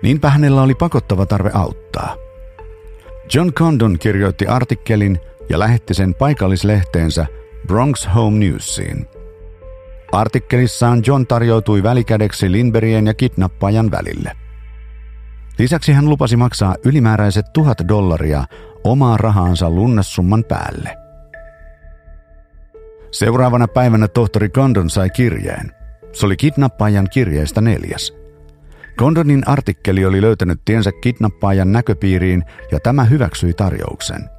Niinpä 0.03 0.29
hänellä 0.29 0.61
oli 0.61 0.75
pakottava 0.75 1.25
tarve 1.25 1.51
auttaa. 1.53 2.15
John 3.33 3.53
Condon 3.53 3.99
kirjoitti 3.99 4.47
artikkelin 4.47 5.19
ja 5.49 5.59
lähetti 5.59 5.93
sen 5.93 6.13
paikallislehteensä 6.13 7.25
Bronx 7.67 8.07
Home 8.15 8.37
Newsiin. 8.37 9.07
Artikkelissaan 10.11 11.01
John 11.07 11.27
tarjoutui 11.27 11.83
välikädeksi 11.83 12.51
Lindbergien 12.51 13.07
ja 13.07 13.13
kidnappaajan 13.13 13.91
välille. 13.91 14.31
Lisäksi 15.59 15.91
hän 15.91 16.09
lupasi 16.09 16.37
maksaa 16.37 16.75
ylimääräiset 16.85 17.45
tuhat 17.53 17.77
dollaria 17.87 18.45
omaa 18.83 19.17
rahaansa 19.17 19.69
lunnasumman 19.69 20.43
päälle. 20.43 21.00
Seuraavana 23.11 23.67
päivänä 23.67 24.07
tohtori 24.07 24.49
Condon 24.49 24.89
sai 24.89 25.09
kirjeen. 25.09 25.71
Se 26.13 26.25
oli 26.25 26.37
kidnappaajan 26.37 27.07
kirjeestä 27.13 27.61
neljäs. 27.61 28.13
Condonin 28.97 29.47
artikkeli 29.47 30.05
oli 30.05 30.21
löytänyt 30.21 30.61
tiensä 30.65 30.91
kidnappaajan 31.01 31.71
näköpiiriin 31.71 32.43
ja 32.71 32.79
tämä 32.79 33.03
hyväksyi 33.03 33.53
tarjouksen. 33.53 34.29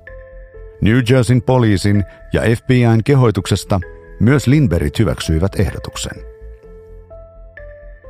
New 0.81 0.99
Jerseyn 1.11 1.43
poliisin 1.43 2.05
ja 2.33 2.43
FBIn 2.43 3.05
kehoituksesta 3.05 3.81
myös 4.21 4.47
Lindbergit 4.47 4.99
hyväksyivät 4.99 5.61
ehdotuksen. 5.61 6.23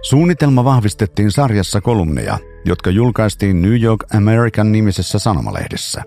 Suunnitelma 0.03 0.65
vahvistettiin 0.65 1.31
sarjassa 1.31 1.81
kolumneja, 1.81 2.39
jotka 2.65 2.91
julkaistiin 2.91 3.63
New 3.63 3.83
York 3.83 4.05
American 4.15 4.73
nimisessä 4.73 5.19
sanomalehdessä. 5.19 6.03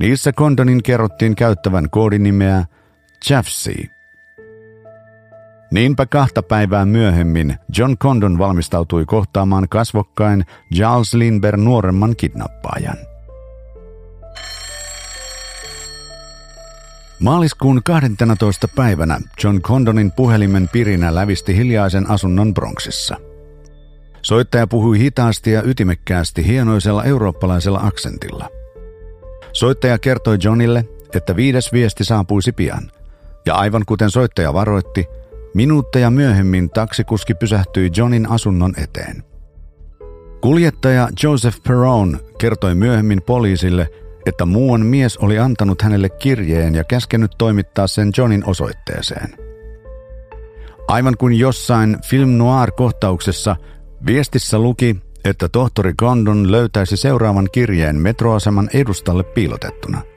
Niissä 0.00 0.32
Condonin 0.32 0.82
kerrottiin 0.82 1.34
käyttävän 1.34 1.90
koodinimeä 1.90 2.64
Chafsea. 3.26 3.84
Niinpä 5.70 6.06
kahta 6.06 6.42
päivää 6.42 6.86
myöhemmin 6.86 7.56
John 7.78 7.96
Condon 7.96 8.38
valmistautui 8.38 9.04
kohtaamaan 9.04 9.68
kasvokkain 9.68 10.44
Charles 10.74 11.14
Lindbergh 11.14 11.62
nuoremman 11.62 12.16
kidnappaajan. 12.16 12.96
Maaliskuun 17.20 17.82
12. 17.84 18.68
päivänä 18.68 19.20
John 19.44 19.60
Condonin 19.60 20.12
puhelimen 20.12 20.68
pirinä 20.68 21.14
lävisti 21.14 21.56
hiljaisen 21.56 22.10
asunnon 22.10 22.54
Bronxissa. 22.54 23.16
Soittaja 24.22 24.66
puhui 24.66 24.98
hitaasti 24.98 25.50
ja 25.50 25.62
ytimekkäästi 25.62 26.46
hienoisella 26.46 27.04
eurooppalaisella 27.04 27.80
aksentilla. 27.82 28.48
Soittaja 29.52 29.98
kertoi 29.98 30.38
Johnille, 30.44 30.84
että 31.14 31.36
viides 31.36 31.72
viesti 31.72 32.04
saapuisi 32.04 32.52
pian– 32.52 32.90
ja 33.46 33.54
aivan 33.54 33.82
kuten 33.86 34.10
soittaja 34.10 34.54
varoitti, 34.54 35.06
minuutteja 35.54 36.10
myöhemmin 36.10 36.70
taksikuski 36.70 37.34
pysähtyi 37.34 37.90
Johnin 37.96 38.30
asunnon 38.30 38.72
eteen. 38.82 39.24
Kuljettaja 40.40 41.08
Joseph 41.22 41.58
Perron 41.62 42.20
kertoi 42.38 42.74
myöhemmin 42.74 43.22
poliisille, 43.22 43.88
että 44.26 44.44
muuan 44.44 44.86
mies 44.86 45.16
oli 45.16 45.38
antanut 45.38 45.82
hänelle 45.82 46.08
kirjeen 46.08 46.74
ja 46.74 46.84
käskenyt 46.84 47.30
toimittaa 47.38 47.86
sen 47.86 48.10
Johnin 48.16 48.44
osoitteeseen. 48.46 49.34
Aivan 50.88 51.16
kuin 51.18 51.38
jossain 51.38 51.96
film 52.04 52.28
noir-kohtauksessa 52.28 53.56
viestissä 54.06 54.58
luki, 54.58 54.96
että 55.24 55.48
tohtori 55.48 55.92
Condon 56.00 56.52
löytäisi 56.52 56.96
seuraavan 56.96 57.48
kirjeen 57.52 57.96
metroaseman 57.96 58.70
edustalle 58.72 59.22
piilotettuna– 59.22 60.02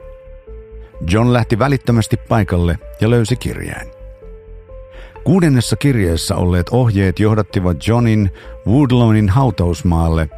John 1.10 1.32
lähti 1.32 1.58
välittömästi 1.58 2.16
paikalle 2.16 2.78
ja 3.00 3.10
löysi 3.10 3.36
kirjeen. 3.36 3.86
Kuudennessa 5.24 5.76
kirjeessä 5.76 6.36
olleet 6.36 6.68
ohjeet 6.68 7.20
johdattivat 7.20 7.86
Johnin 7.86 8.30
Woodlawnin 8.66 9.28
hautausmaalle 9.28 10.28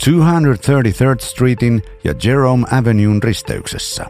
233rd 0.00 1.20
Streetin 1.20 1.82
ja 2.04 2.14
Jerome 2.24 2.66
Aveneun 2.70 3.22
risteyksessä. 3.22 4.06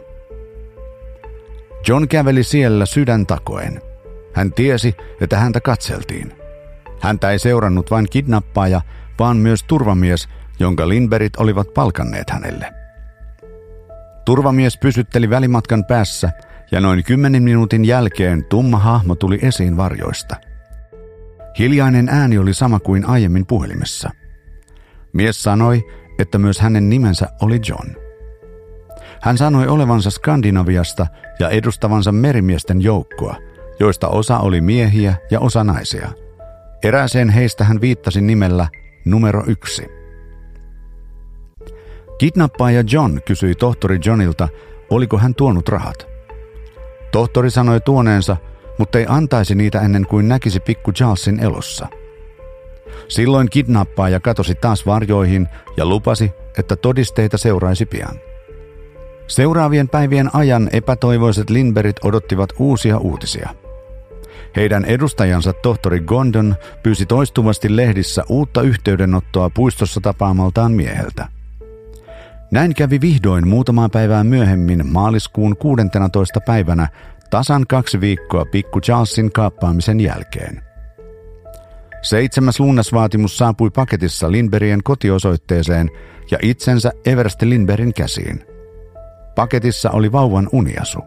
John 1.87 2.07
käveli 2.07 2.43
siellä 2.43 2.85
sydän 2.85 3.25
takoen. 3.25 3.81
Hän 4.33 4.53
tiesi, 4.53 4.95
että 5.21 5.37
häntä 5.37 5.59
katseltiin. 5.59 6.33
Häntä 6.99 7.31
ei 7.31 7.39
seurannut 7.39 7.91
vain 7.91 8.07
kidnappaaja, 8.09 8.81
vaan 9.19 9.37
myös 9.37 9.63
turvamies, 9.63 10.29
jonka 10.59 10.89
Lindberit 10.89 11.35
olivat 11.35 11.73
palkanneet 11.73 12.29
hänelle. 12.29 12.80
Turvamies 14.31 14.77
pysytteli 14.77 15.29
välimatkan 15.29 15.85
päässä 15.85 16.31
ja 16.71 16.81
noin 16.81 17.03
kymmenen 17.03 17.43
minuutin 17.43 17.85
jälkeen 17.85 18.45
tumma 18.45 18.77
hahmo 18.77 19.15
tuli 19.15 19.39
esiin 19.41 19.77
varjoista. 19.77 20.35
Hiljainen 21.59 22.09
ääni 22.09 22.37
oli 22.37 22.53
sama 22.53 22.79
kuin 22.79 23.05
aiemmin 23.05 23.45
puhelimessa. 23.45 24.09
Mies 25.13 25.43
sanoi, 25.43 25.81
että 26.19 26.37
myös 26.37 26.59
hänen 26.59 26.89
nimensä 26.89 27.27
oli 27.41 27.59
John. 27.67 27.89
Hän 29.21 29.37
sanoi 29.37 29.67
olevansa 29.67 30.09
Skandinaviasta 30.09 31.07
ja 31.39 31.49
edustavansa 31.49 32.11
merimiesten 32.11 32.81
joukkoa, 32.81 33.35
joista 33.79 34.07
osa 34.07 34.39
oli 34.39 34.61
miehiä 34.61 35.15
ja 35.31 35.39
osa 35.39 35.63
naisia. 35.63 36.09
Erääseen 36.83 37.29
heistä 37.29 37.63
hän 37.63 37.81
viittasi 37.81 38.21
nimellä 38.21 38.67
numero 39.05 39.43
yksi. 39.47 40.00
Kidnappaaja 42.21 42.83
John 42.91 43.19
kysyi 43.25 43.55
tohtori 43.55 43.99
Johnilta, 44.05 44.49
oliko 44.89 45.17
hän 45.17 45.35
tuonut 45.35 45.69
rahat. 45.69 46.07
Tohtori 47.11 47.51
sanoi 47.51 47.81
tuoneensa, 47.81 48.37
mutta 48.77 48.99
ei 48.99 49.05
antaisi 49.09 49.55
niitä 49.55 49.81
ennen 49.81 50.05
kuin 50.05 50.27
näkisi 50.27 50.59
pikku 50.59 50.91
Charlesin 50.91 51.39
elossa. 51.39 51.87
Silloin 53.07 53.49
kidnappaaja 53.49 54.19
katosi 54.19 54.55
taas 54.55 54.85
varjoihin 54.85 55.47
ja 55.77 55.85
lupasi, 55.85 56.31
että 56.57 56.75
todisteita 56.75 57.37
seuraisi 57.37 57.85
pian. 57.85 58.19
Seuraavien 59.27 59.89
päivien 59.89 60.29
ajan 60.35 60.69
epätoivoiset 60.73 61.49
Lindberit 61.49 62.05
odottivat 62.05 62.49
uusia 62.59 62.97
uutisia. 62.97 63.49
Heidän 64.55 64.85
edustajansa 64.85 65.53
tohtori 65.53 65.99
Gondon 65.99 66.55
pyysi 66.83 67.05
toistuvasti 67.05 67.75
lehdissä 67.75 68.23
uutta 68.29 68.61
yhteydenottoa 68.61 69.49
puistossa 69.49 70.01
tapaamaltaan 70.01 70.71
mieheltä. 70.71 71.40
Näin 72.51 72.75
kävi 72.75 73.01
vihdoin 73.01 73.47
muutamaa 73.47 73.89
päivää 73.89 74.23
myöhemmin 74.23 74.87
maaliskuun 74.87 75.57
16. 75.57 76.39
päivänä 76.45 76.87
tasan 77.29 77.67
kaksi 77.67 78.01
viikkoa 78.01 78.45
pikku 78.45 78.81
Charlesin 78.81 79.31
kaappaamisen 79.31 79.99
jälkeen. 79.99 80.63
Seitsemäs 82.01 82.59
lunnasvaatimus 82.59 83.37
saapui 83.37 83.69
paketissa 83.69 84.31
Lindbergien 84.31 84.83
kotiosoitteeseen 84.83 85.89
ja 86.31 86.37
itsensä 86.41 86.91
Eversti 87.05 87.49
Lindbergin 87.49 87.93
käsiin– 87.93 88.45
Paketissa 89.35 89.91
oli 89.91 90.11
vauvan 90.11 90.49
uniasu. 90.51 90.99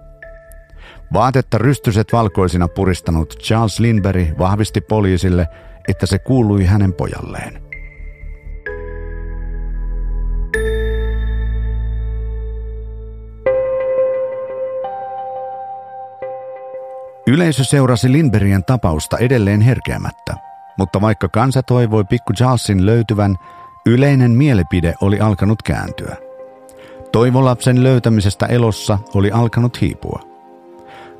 Vaatetta 1.12 1.58
rystyset 1.58 2.12
valkoisina 2.12 2.68
puristanut 2.68 3.38
Charles 3.38 3.80
Lindberg 3.80 4.38
vahvisti 4.38 4.80
poliisille, 4.80 5.46
että 5.88 6.06
se 6.06 6.18
kuului 6.18 6.64
hänen 6.64 6.92
pojalleen. 6.92 7.63
Yleisö 17.26 17.64
seurasi 17.64 18.12
Lindbergien 18.12 18.64
tapausta 18.64 19.18
edelleen 19.18 19.60
herkeämättä, 19.60 20.34
mutta 20.78 21.00
vaikka 21.00 21.28
kansa 21.28 21.62
toivoi 21.62 22.04
pikku 22.04 22.32
Charlesin 22.32 22.86
löytyvän, 22.86 23.36
yleinen 23.86 24.30
mielipide 24.30 24.94
oli 25.00 25.20
alkanut 25.20 25.62
kääntyä. 25.62 26.16
Toivo 27.12 27.44
lapsen 27.44 27.82
löytämisestä 27.82 28.46
elossa 28.46 28.98
oli 29.14 29.30
alkanut 29.30 29.80
hiipua. 29.80 30.20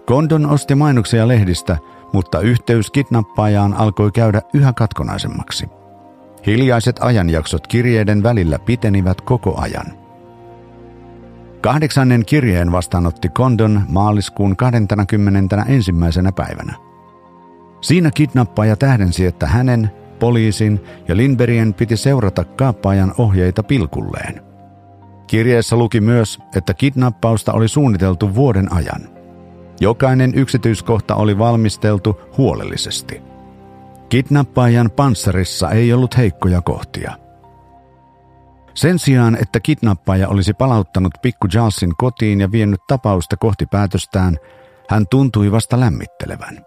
Kondon 0.06 0.46
osti 0.46 0.75
mainoksia 0.75 1.28
lehdistä, 1.28 1.76
mutta 2.12 2.40
yhteys 2.40 2.90
kidnappaajaan 2.90 3.74
alkoi 3.74 4.12
käydä 4.12 4.42
yhä 4.55 4.72
katkonaisemmaksi. 4.72 5.68
Hiljaiset 6.46 6.96
ajanjaksot 7.00 7.66
kirjeiden 7.66 8.22
välillä 8.22 8.59
pitenivät 8.59 9.20
koko 9.20 9.61
ajan. 9.61 10.04
Kahdeksannen 11.64 12.24
kirjeen 12.27 12.72
vastaanotti 12.72 13.29
Kondon 13.29 13.83
maaliskuun 13.88 14.57
21. 14.57 15.92
päivänä. 16.37 16.74
Siinä 17.81 18.11
kidnappaaja 18.11 18.77
tähdensi, 18.77 19.27
että 19.27 19.46
hänen, 19.46 19.90
poliisin 20.18 20.81
ja 21.09 21.16
Lindbergien 21.16 21.74
piti 21.74 21.96
seurata 21.96 22.44
kaappaajan 22.44 23.14
ohjeita 23.18 23.62
pilkulleen– 23.62 24.40
Kirjeessä 25.27 25.77
luki 25.77 26.00
myös, 26.00 26.38
että 26.57 26.74
kidnappausta 26.74 27.53
oli 27.53 27.68
suunniteltu 27.68 28.35
vuoden 28.35 28.72
ajan. 28.72 29.00
Jokainen 29.81 30.35
yksityiskohta 30.35 31.14
oli 31.14 31.38
valmisteltu 31.38 32.20
huolellisesti. 32.38 33.22
Kidnappaajan 34.09 34.90
panssarissa 34.90 35.70
ei 35.70 35.92
ollut 35.92 36.16
heikkoja 36.16 36.62
kohtia. 36.62 37.23
Sen 38.74 38.98
sijaan, 38.98 39.37
että 39.42 39.60
kidnappaaja 39.60 40.28
olisi 40.28 40.52
palauttanut 40.54 41.12
pikku 41.22 41.46
Jalsin 41.54 41.92
kotiin 41.98 42.40
ja 42.40 42.52
vienyt 42.52 42.80
tapausta 42.88 43.37
kohti 43.37 43.66
päätöstään, 43.66 44.37
hän 44.90 45.04
tuntui 45.10 45.52
vasta 45.52 45.80
lämmittelevän. 45.80 46.66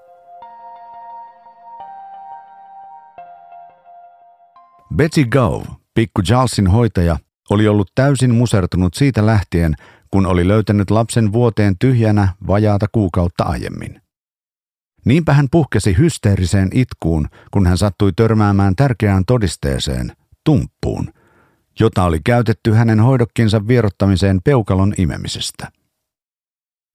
Betsy 4.96 5.26
Gove, 5.26 5.66
pikku 5.94 6.22
Jalsin 6.30 6.68
hoitaja, 6.68 7.18
oli 7.50 7.68
ollut 7.68 7.92
täysin 7.96 8.36
musertunut 8.36 8.94
siitä 8.94 9.26
lähtien, 9.26 9.76
kun 10.12 10.26
oli 10.26 10.48
löytänyt 10.48 10.92
lapsen 10.92 11.34
vuoteen 11.34 11.76
tyhjänä 11.80 12.28
vajaata 12.48 12.86
kuukautta 12.92 13.44
aiemmin. 13.44 14.02
Niinpä 15.06 15.34
hän 15.34 15.48
puhkesi 15.52 15.98
hysteeriseen 15.98 16.70
itkuun, 16.74 17.28
kun 17.52 17.68
hän 17.68 17.78
sattui 17.78 18.12
törmäämään 18.16 18.76
tärkeään 18.76 19.26
todisteeseen, 19.26 20.12
tumppuun, 20.44 21.14
jota 21.80 22.04
oli 22.04 22.20
käytetty 22.26 22.72
hänen 22.72 23.00
hoidokkinsa 23.00 23.68
vierottamiseen 23.68 24.40
peukalon 24.44 24.94
imemisestä. 24.98 25.72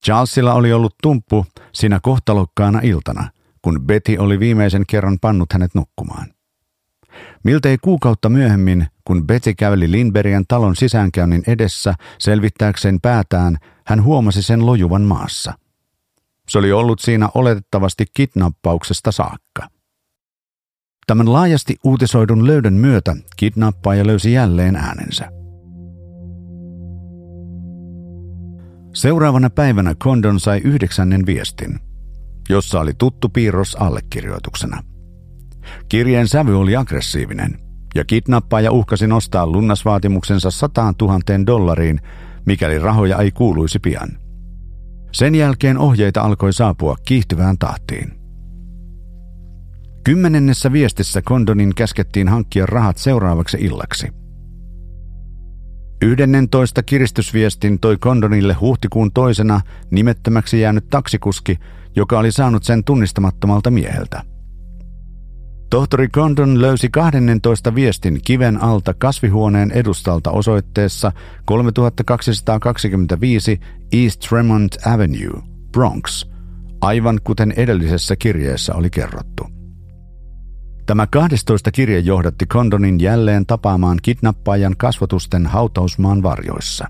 Charlesilla 0.04 0.54
oli 0.54 0.72
ollut 0.72 0.94
tumppu 1.02 1.46
siinä 1.72 2.00
kohtalokkaana 2.02 2.80
iltana, 2.82 3.30
kun 3.62 3.80
Betty 3.86 4.16
oli 4.18 4.40
viimeisen 4.40 4.84
kerran 4.88 5.18
pannut 5.20 5.52
hänet 5.52 5.74
nukkumaan. 5.74 6.34
Miltei 7.44 7.78
kuukautta 7.78 8.28
myöhemmin, 8.28 8.86
kun 9.04 9.26
Betty 9.26 9.54
käveli 9.54 9.90
Lindbergien 9.90 10.44
talon 10.48 10.76
sisäänkäynnin 10.76 11.42
edessä 11.46 11.94
selvittääkseen 12.18 13.00
päätään, 13.00 13.56
hän 13.86 14.04
huomasi 14.04 14.42
sen 14.42 14.66
lojuvan 14.66 15.02
maassa. 15.02 15.52
Se 16.48 16.58
oli 16.58 16.72
ollut 16.72 17.00
siinä 17.00 17.28
oletettavasti 17.34 18.04
kidnappauksesta 18.14 19.12
saakka. 19.12 19.68
Tämän 21.06 21.32
laajasti 21.32 21.76
uutisoidun 21.84 22.46
löydön 22.46 22.74
myötä 22.74 23.16
kidnappaaja 23.36 24.06
löysi 24.06 24.32
jälleen 24.32 24.76
äänensä. 24.76 25.28
Seuraavana 28.94 29.50
päivänä 29.50 29.94
Condon 29.94 30.40
sai 30.40 30.60
yhdeksännen 30.64 31.26
viestin, 31.26 31.80
jossa 32.48 32.80
oli 32.80 32.92
tuttu 32.98 33.28
piirros 33.28 33.76
allekirjoituksena– 33.76 34.82
Kirjeen 35.88 36.28
sävy 36.28 36.60
oli 36.60 36.76
aggressiivinen, 36.76 37.58
ja 37.94 38.04
kidnappaaja 38.04 38.72
uhkasi 38.72 39.06
nostaa 39.06 39.46
lunnasvaatimuksensa 39.46 40.50
sataan 40.50 40.96
tuhanteen 40.96 41.46
dollariin, 41.46 42.00
mikäli 42.46 42.78
rahoja 42.78 43.18
ei 43.18 43.30
kuuluisi 43.30 43.78
pian. 43.78 44.08
Sen 45.12 45.34
jälkeen 45.34 45.78
ohjeita 45.78 46.22
alkoi 46.22 46.52
saapua 46.52 46.96
kiihtyvään 47.06 47.58
tahtiin. 47.58 48.21
Kymmenennessä 50.04 50.72
viestissä 50.72 51.22
Kondonin 51.22 51.74
käskettiin 51.74 52.28
hankkia 52.28 52.66
rahat 52.66 52.98
seuraavaksi 52.98 53.56
illaksi. 53.60 54.08
Yhdennentoista 56.02 56.82
kiristysviestin 56.82 57.80
toi 57.80 57.96
Kondonille 57.96 58.54
huhtikuun 58.54 59.12
toisena 59.12 59.60
nimettömäksi 59.90 60.60
jäänyt 60.60 60.88
taksikuski, 60.90 61.58
joka 61.96 62.18
oli 62.18 62.32
saanut 62.32 62.64
sen 62.64 62.84
tunnistamattomalta 62.84 63.70
mieheltä. 63.70 64.22
Tohtori 65.70 66.08
Condon 66.08 66.60
löysi 66.60 66.88
12 66.90 67.74
viestin 67.74 68.20
kiven 68.24 68.62
alta 68.62 68.94
kasvihuoneen 68.94 69.70
edustalta 69.70 70.30
osoitteessa 70.30 71.12
3225 71.44 73.60
East 73.92 74.20
Tremont 74.20 74.76
Avenue, 74.86 75.42
Bronx, 75.72 76.26
aivan 76.80 77.20
kuten 77.24 77.52
edellisessä 77.56 78.16
kirjeessä 78.16 78.74
oli 78.74 78.90
kerrottu. 78.90 79.61
Tämä 80.86 81.06
12 81.06 81.70
kirje 81.70 81.98
johdatti 81.98 82.46
Condonin 82.46 83.00
jälleen 83.00 83.46
tapaamaan 83.46 83.98
kidnappaajan 84.02 84.74
kasvotusten 84.78 85.46
hautausmaan 85.46 86.22
varjoissa. 86.22 86.86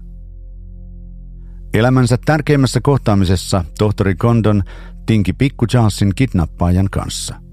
Elämänsä 1.74 2.18
tärkeimmässä 2.24 2.81
kohtaamisessa 2.83 3.64
tohtori 3.78 4.14
Condon 4.14 4.62
tinki 5.07 5.33
pikku 5.33 5.66
Charlesin 5.66 6.12
kidnappaajan 6.14 6.88
kanssa– 6.90 7.35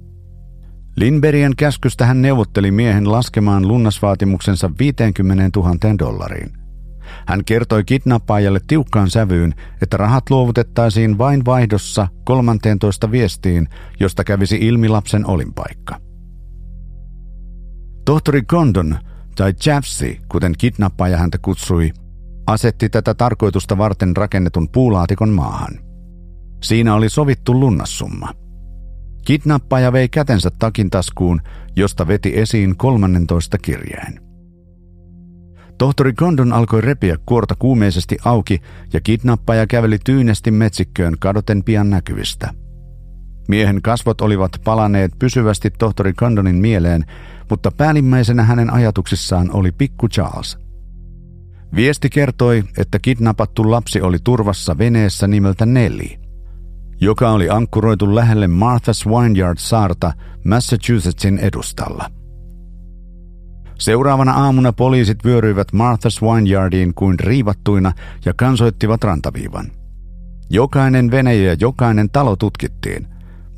Lindbergien 1.00 1.56
käskystä 1.58 2.06
hän 2.06 2.22
neuvotteli 2.22 2.72
miehen 2.72 3.12
laskemaan 3.12 3.68
lunnasvaatimuksensa 3.68 4.72
50 4.80 5.60
000 5.60 5.76
dollariin. 6.00 6.50
Hän 7.28 7.46
kertoi 7.46 7.84
kidnappaajalle 7.84 8.60
tiukkaan 8.68 9.10
sävyyn, 9.10 9.54
että 9.82 9.98
rahat 9.98 10.30
luovutettaisiin 10.30 11.18
vain 11.18 11.46
vaihdossa 11.46 12.08
13 12.24 13.12
viestiin, 13.12 13.68
josta 14.00 14.24
kävisi 14.24 14.58
ilmi 14.62 14.90
lapsen 14.90 15.26
olinpaikka. 15.26 16.09
Tohtori 18.10 18.42
Condon, 18.42 19.00
tai 19.36 19.54
Jeffsy, 19.66 20.18
kuten 20.30 20.54
kidnappaaja 20.58 21.18
häntä 21.18 21.38
kutsui, 21.42 21.92
asetti 22.48 22.90
tätä 22.90 23.14
tarkoitusta 23.14 23.78
varten 23.78 24.18
rakennetun 24.18 24.70
puulaatikon 24.70 25.30
maahan. 25.30 25.80
Siinä 26.64 26.96
oli 26.96 27.10
sovittu 27.10 27.60
lunnassumma. 27.60 28.34
Kidnappaaja 29.26 29.94
vei 29.94 30.10
kätensä 30.10 30.50
takin 30.60 30.90
taskuun, 30.90 31.42
josta 31.76 32.08
veti 32.08 32.40
esiin 32.40 32.78
13 32.78 33.58
kirjeen. 33.58 34.22
Tohtori 35.78 36.14
Condon 36.14 36.54
alkoi 36.54 36.82
repiä 36.82 37.18
kuorta 37.26 37.56
kuumeisesti 37.60 38.18
auki 38.26 38.62
ja 38.94 39.02
kidnappaja 39.02 39.68
käveli 39.68 39.98
tyynesti 40.06 40.52
metsikköön 40.52 41.16
kadoten 41.20 41.64
pian 41.64 41.90
näkyvistä. 41.90 42.54
Miehen 43.50 43.82
kasvot 43.82 44.22
olivat 44.22 44.52
palaneet 44.64 45.12
pysyvästi 45.20 45.70
tohtori 45.70 46.14
Condonin 46.14 46.56
mieleen, 46.56 47.06
mutta 47.50 47.72
päällimmäisenä 47.72 48.44
hänen 48.44 48.74
ajatuksissaan 48.74 49.50
oli 49.54 49.72
pikku 49.72 50.08
Charles. 50.08 50.58
Viesti 51.76 52.10
kertoi, 52.10 52.64
että 52.78 53.00
kidnappattu 53.00 53.72
lapsi 53.72 54.02
oli 54.02 54.18
turvassa 54.24 54.78
veneessä 54.78 55.28
nimeltä 55.28 55.66
Nelly, 55.66 56.10
joka 57.02 57.32
oli 57.32 57.50
ankkuroitu 57.50 58.16
lähelle 58.16 58.48
Martha's 58.48 59.10
Vineyard-saarta 59.10 60.14
Massachusettsin 60.46 61.38
edustalla– 61.38 62.10
Seuraavana 63.80 64.32
aamuna 64.32 64.74
poliisit 64.74 65.26
vyöryivät 65.26 65.68
Martha's 65.74 66.22
Vineyardiin 66.22 66.94
kuin 66.94 67.20
riivattuina 67.20 67.92
ja 68.26 68.34
kansoittivat 68.34 69.04
rantaviivan. 69.04 69.66
Jokainen 70.50 71.12
vene 71.12 71.36
ja 71.36 71.56
jokainen 71.60 72.10
talo 72.10 72.36
tutkittiin, 72.36 73.08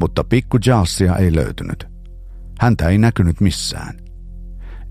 mutta 0.02 0.24
pikku 0.24 0.58
Jalsia 0.66 1.16
ei 1.16 1.36
löytynyt. 1.36 1.88
Häntä 2.60 2.90
ei 2.90 2.98
näkynyt 2.98 3.42
missään. 3.42 3.98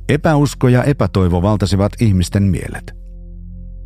Epäusko 0.08 0.68
ja 0.68 0.84
epätoivo 0.84 1.42
valtasivat 1.42 1.92
ihmisten 2.00 2.42
mielet. 2.42 2.92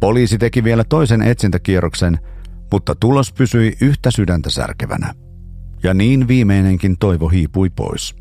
Poliisi 0.01 0.39
teki 0.39 0.65
vielä 0.65 0.85
toisen 0.85 1.23
etsintäkierroksen, 1.23 2.19
mutta 2.73 2.95
tulos 2.95 3.33
pysyi 3.33 3.77
yhtä 3.81 4.11
sydäntä 4.11 4.51
särkevänä. 4.51 5.15
Ja 5.83 5.95
niin 5.95 6.29
viimeinenkin 6.29 6.99
toivo 6.99 7.29
hiipui 7.29 7.71
pois. 7.71 8.15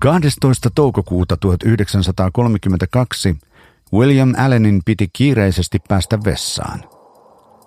12. 0.00 0.70
toukokuuta 0.74 1.36
1932 1.36 3.36
William 3.92 4.34
Allenin 4.38 4.80
piti 4.84 5.08
kiireisesti 5.12 5.78
päästä 5.88 6.18
vessaan. 6.24 6.91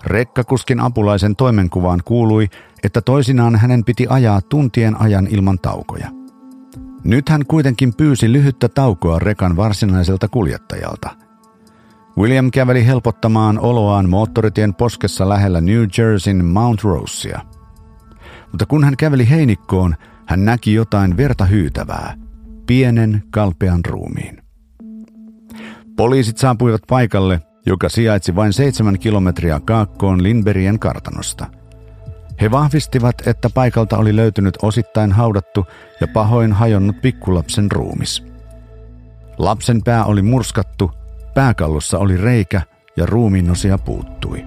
Rekkakuskin 0.06 0.80
apulaisen 0.80 1.36
toimenkuvaan 1.36 2.02
kuului, 2.06 2.48
että 2.84 3.02
toisinaan 3.02 3.56
hänen 3.56 3.84
piti 3.84 4.06
ajaa 4.10 4.42
tuntien 4.42 5.02
ajan 5.02 5.28
ilman 5.28 5.60
taukoja. 5.60 6.10
Nyt 7.04 7.30
hän 7.30 7.46
kuitenkin 7.46 7.94
pyysi 7.98 8.32
lyhyttä 8.32 8.70
taukoa 8.70 9.20
rekan 9.20 9.56
varsinaiselta 9.56 10.28
kuljettajalta. 10.28 11.10
William 12.18 12.52
käveli 12.52 12.86
helpottamaan 12.86 13.60
oloaan 13.60 14.10
moottoritien 14.10 14.74
poskessa 14.74 15.30
lähellä 15.30 15.62
New 15.62 15.86
Jerseyn 15.98 16.46
Mount 16.46 16.84
Rosea. 16.84 17.42
Mutta 18.52 18.66
kun 18.66 18.84
hän 18.84 18.98
käveli 18.98 19.30
heinikkoon, 19.30 19.96
hän 20.26 20.46
näki 20.46 20.74
jotain 20.74 21.18
verta 21.18 21.46
hyytävää– 21.46 22.16
pienen 22.68 23.24
kalpean 23.30 23.86
ruumiin. 23.86 24.42
Poliisit 25.96 26.38
saapuivat 26.38 26.82
paikalle, 26.88 27.42
joka 27.66 27.90
sijaitsi 27.90 28.36
vain 28.36 28.54
seitsemän 28.54 29.00
kilometriä 29.00 29.62
kaakkoon 29.66 30.24
Lindbergien 30.24 30.80
kartanosta. 30.80 31.46
He 32.42 32.52
vahvistivat, 32.52 33.28
että 33.28 33.50
paikalta 33.50 33.98
oli 33.98 34.16
löytynyt 34.16 34.58
osittain 34.62 35.12
haudattu 35.12 35.66
ja 36.02 36.08
pahoin 36.08 36.54
hajonnut 36.54 37.02
pikkulapsen 37.02 37.72
ruumis. 37.72 38.24
Lapsen 39.38 39.84
pää 39.84 40.06
oli 40.06 40.22
murskattu, 40.22 40.92
pääkallossa 41.34 42.00
oli 42.00 42.18
reikä 42.18 42.62
ja 42.98 43.06
ruumiinosia 43.06 43.78
puuttui. 43.78 44.46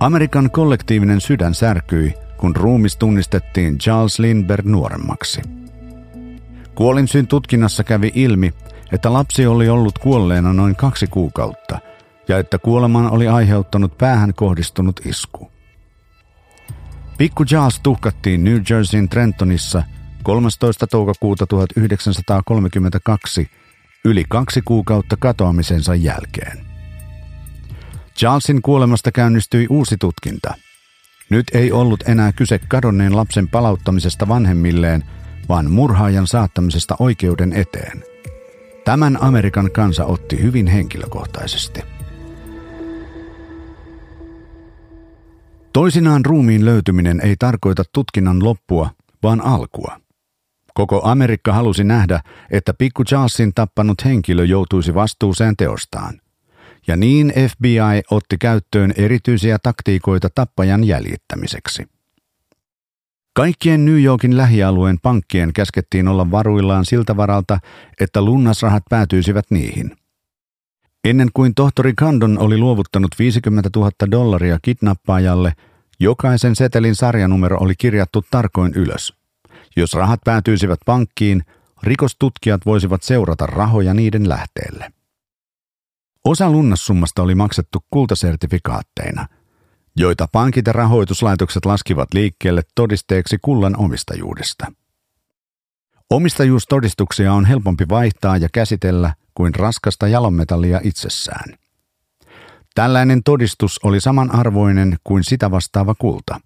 Amerikan 0.00 0.50
kollektiivinen 0.50 1.20
sydän 1.20 1.54
särkyi, 1.54 2.14
kun 2.36 2.56
ruumis 2.56 2.96
tunnistettiin 2.96 3.78
Charles 3.78 4.18
Lindbergh 4.18 4.68
nuoremmaksi. 4.68 5.42
Kuolinsyn 6.74 7.26
tutkinnassa 7.26 7.84
kävi 7.84 8.12
ilmi, 8.14 8.54
että 8.92 9.12
lapsi 9.12 9.46
oli 9.46 9.68
ollut 9.68 9.98
kuolleena 9.98 10.52
noin 10.52 10.76
kaksi 10.76 11.06
kuukautta 11.06 11.78
ja 12.28 12.38
että 12.38 12.58
kuoleman 12.58 13.10
oli 13.10 13.28
aiheuttanut 13.28 13.98
päähän 13.98 14.34
kohdistunut 14.34 15.00
isku. 15.06 15.50
Pikku 17.18 17.44
Charles 17.44 17.80
tuhkattiin 17.80 18.44
New 18.44 18.60
Jerseyn 18.70 19.08
Trentonissa 19.08 19.82
13. 20.22 20.86
toukokuuta 20.86 21.46
1932 21.46 23.50
yli 24.04 24.24
kaksi 24.28 24.62
kuukautta 24.62 25.16
katoamisensa 25.16 25.94
jälkeen. 25.94 26.66
Charlesin 28.16 28.62
kuolemasta 28.62 29.12
käynnistyi 29.12 29.66
uusi 29.70 29.96
tutkinta. 29.96 30.54
Nyt 31.30 31.46
ei 31.54 31.72
ollut 31.72 32.08
enää 32.08 32.32
kyse 32.32 32.58
kadonneen 32.58 33.16
lapsen 33.16 33.48
palauttamisesta 33.48 34.28
vanhemmilleen– 34.28 35.04
vaan 35.48 35.70
murhaajan 35.70 36.26
saattamisesta 36.26 36.96
oikeuden 36.98 37.52
eteen. 37.52 38.04
Tämän 38.84 39.22
Amerikan 39.22 39.70
kansa 39.70 40.04
otti 40.04 40.42
hyvin 40.42 40.66
henkilökohtaisesti. 40.66 41.93
Toisinaan 45.74 46.24
ruumiin 46.24 46.64
löytyminen 46.64 47.20
ei 47.20 47.36
tarkoita 47.38 47.82
tutkinnan 47.92 48.44
loppua, 48.44 48.90
vaan 49.22 49.40
alkua. 49.40 50.00
Koko 50.74 51.00
Amerikka 51.04 51.52
halusi 51.52 51.84
nähdä, 51.84 52.20
että 52.50 52.74
pikku 52.74 53.04
Charlesin 53.04 53.54
tappanut 53.54 54.04
henkilö 54.04 54.44
joutuisi 54.44 54.94
vastuuseen 54.94 55.56
teostaan. 55.56 56.20
Ja 56.86 56.96
niin 56.96 57.32
FBI 57.50 58.02
otti 58.10 58.38
käyttöön 58.38 58.92
erityisiä 58.96 59.58
taktiikoita 59.62 60.28
tappajan 60.34 60.84
jäljittämiseksi. 60.84 61.84
Kaikkien 63.32 63.84
New 63.84 64.02
Yorkin 64.02 64.36
lähialueen 64.36 64.98
pankkien 65.02 65.52
käskettiin 65.52 66.08
olla 66.08 66.30
varuillaan 66.30 66.84
siltä 66.84 67.16
varalta, 67.16 67.58
että 68.00 68.22
lunnasrahat 68.22 68.82
päätyisivät 68.90 69.44
niihin. 69.50 69.96
Ennen 71.04 71.28
kuin 71.34 71.54
tohtori 71.54 71.92
Kandon 71.96 72.38
oli 72.38 72.58
luovuttanut 72.58 73.10
50 73.18 73.70
000 73.76 73.90
dollaria 74.10 74.58
kidnappaajalle, 74.62 75.52
jokaisen 76.00 76.56
setelin 76.56 76.94
sarjanumero 76.94 77.58
oli 77.60 77.74
kirjattu 77.78 78.24
tarkoin 78.30 78.74
ylös. 78.74 79.12
Jos 79.76 79.92
rahat 79.92 80.20
päätyisivät 80.24 80.80
pankkiin, 80.86 81.42
rikostutkijat 81.82 82.66
voisivat 82.66 83.02
seurata 83.02 83.46
rahoja 83.46 83.94
niiden 83.94 84.28
lähteelle. 84.28 84.92
Osa 86.24 86.50
lunnassummasta 86.50 87.22
oli 87.22 87.34
maksettu 87.34 87.84
kultasertifikaatteina– 87.90 89.26
joita 89.96 90.28
pankit 90.32 90.66
ja 90.66 90.72
rahoituslaitokset 90.72 91.64
laskivat 91.64 92.14
liikkeelle 92.14 92.62
todisteeksi 92.74 93.38
kullan 93.42 93.76
omistajuudesta. 93.76 94.72
Omistajuustodistuksia 96.10 97.32
on 97.32 97.44
helpompi 97.44 97.84
vaihtaa 97.88 98.36
ja 98.36 98.48
käsitellä 98.52 99.14
kuin 99.34 99.54
raskasta 99.54 100.08
jalonmetallia 100.08 100.80
itsessään. 100.82 101.58
Tällainen 102.74 103.22
todistus 103.22 103.80
oli 103.82 104.00
samanarvoinen 104.00 104.96
kuin 105.04 105.24
sitä 105.24 105.50
vastaava 105.50 105.94
kulta. 105.94 106.40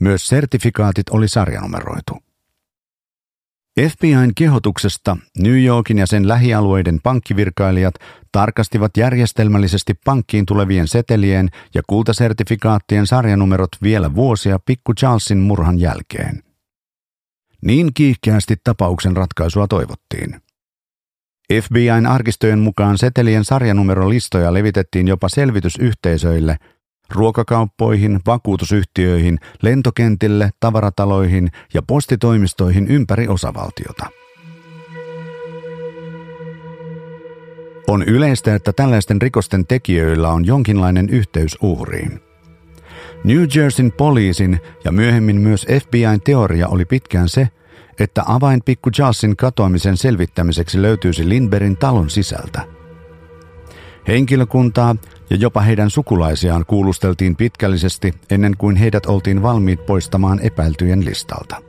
Myös 0.00 0.28
sertifikaatit 0.28 1.08
oli 1.08 1.28
sarjanumeroitu. 1.28 2.18
FBIn 3.80 4.32
kehotuksesta 4.34 5.16
New 5.38 5.64
Yorkin 5.64 5.98
ja 5.98 6.06
sen 6.06 6.28
lähialueiden 6.28 7.00
pankkivirkailijat 7.02 7.94
tarkastivat 8.32 8.96
järjestelmällisesti 8.96 9.94
pankkiin 10.04 10.46
tulevien 10.46 10.88
setelien 10.88 11.48
ja 11.74 11.82
kultasertifikaattien 11.86 13.06
sarjanumerot 13.06 13.70
vielä 13.82 14.14
vuosia 14.14 14.58
pikku 14.58 14.94
Charlesin 14.94 15.38
murhan 15.38 15.80
jälkeen. 15.80 16.42
Niin 17.62 17.90
kiihkeästi 17.94 18.56
tapauksen 18.64 19.16
ratkaisua 19.16 19.66
toivottiin. 19.68 20.40
FBIn 21.52 22.06
arkistojen 22.06 22.58
mukaan 22.58 22.98
setelien 22.98 23.44
sarjanumerolistoja 23.44 24.54
levitettiin 24.54 25.08
jopa 25.08 25.28
selvitysyhteisöille– 25.28 26.56
ruokakauppoihin, 27.10 28.20
vakuutusyhtiöihin, 28.26 29.38
lentokentille, 29.62 30.50
tavarataloihin 30.60 31.48
ja 31.74 31.82
postitoimistoihin 31.82 32.88
ympäri 32.88 33.28
osavaltiota. 33.28 34.06
On 37.88 38.02
yleistä, 38.02 38.54
että 38.54 38.72
tällaisten 38.72 39.22
rikosten 39.22 39.66
tekijöillä 39.66 40.28
on 40.28 40.46
jonkinlainen 40.46 41.08
yhteys 41.08 41.58
uhriin. 41.62 42.20
New 43.24 43.44
Jerseyn 43.54 43.92
poliisin 43.92 44.60
ja 44.84 44.92
myöhemmin 44.92 45.40
myös 45.40 45.66
FBIn 45.82 46.20
teoria 46.24 46.68
oli 46.68 46.84
pitkään 46.84 47.28
se, 47.28 47.48
että 48.00 48.22
avain 48.26 48.62
pikku 48.64 48.90
Charlesin 48.90 49.36
katoamisen 49.36 49.96
selvittämiseksi 49.96 50.82
löytyisi 50.82 51.28
Lindbergin 51.28 51.76
talon 51.76 52.10
sisältä. 52.10 52.62
Henkilökuntaa 54.08 54.96
ja 55.30 55.36
jopa 55.36 55.60
heidän 55.60 55.90
sukulaisiaan 55.90 56.64
kuulusteltiin 56.66 57.36
pitkällisesti 57.36 58.14
ennen 58.30 58.56
kuin 58.58 58.76
heidät 58.76 59.06
oltiin 59.06 59.42
valmiit 59.42 59.86
poistamaan 59.86 60.40
epäiltyjen 60.40 61.04
listalta. 61.04 61.62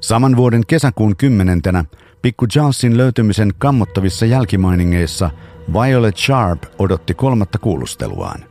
Saman 0.00 0.36
vuoden 0.36 0.62
kesäkuun 0.66 1.16
kymmenentenä 1.16 1.84
pikku 2.22 2.46
Charlesin 2.46 2.96
löytymisen 2.96 3.52
kammottavissa 3.58 4.26
jälkimainingeissa 4.26 5.30
Violet 5.72 6.16
Sharp 6.16 6.62
odotti 6.78 7.14
kolmatta 7.14 7.58
kuulusteluaan. 7.58 8.44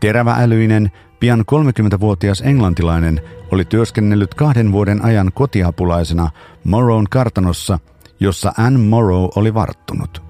Teräväälyinen, 0.00 0.90
pian 1.20 1.44
30-vuotias 1.52 2.40
englantilainen 2.40 3.20
oli 3.52 3.64
työskennellyt 3.64 4.34
kahden 4.34 4.72
vuoden 4.72 5.04
ajan 5.04 5.30
kotiapulaisena 5.34 6.30
Morrown 6.64 7.06
kartanossa, 7.10 7.78
jossa 8.20 8.52
Anne 8.58 8.78
Morrow 8.78 9.28
oli 9.36 9.54
varttunut. 9.54 10.22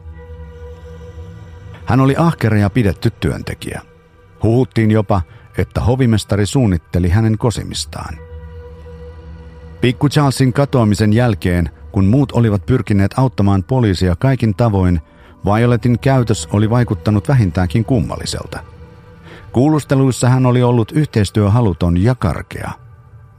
Hän 1.87 2.01
oli 2.01 2.15
ahkera 2.19 2.59
ja 2.59 2.71
pidetty 2.71 3.11
työntekijä. 3.11 3.83
Huhuttiin 4.43 4.91
jopa, 4.91 5.23
että 5.59 5.81
hovimestari 5.81 6.47
suunnitteli 6.47 7.09
hänen 7.09 7.39
kosimistaan. 7.39 8.15
Pikku 9.81 10.09
Charlesin 10.09 10.53
katoamisen 10.53 11.13
jälkeen, 11.13 11.71
kun 11.93 12.05
muut 12.05 12.33
olivat 12.33 12.67
pyrkineet 12.67 13.19
auttamaan 13.19 13.65
poliisia 13.65 14.17
kaikin 14.17 14.55
tavoin, 14.55 15.01
Violetin 15.45 15.99
käytös 15.99 16.49
oli 16.53 16.71
vaikuttanut 16.71 17.29
vähintäänkin 17.29 17.85
kummalliselta. 17.85 18.78
Kuulusteluissa 19.53 20.29
hän 20.29 20.47
oli 20.47 20.63
ollut 20.63 20.93
yhteistyöhaluton 20.93 22.03
ja 22.03 22.15
karkea. 22.15 22.71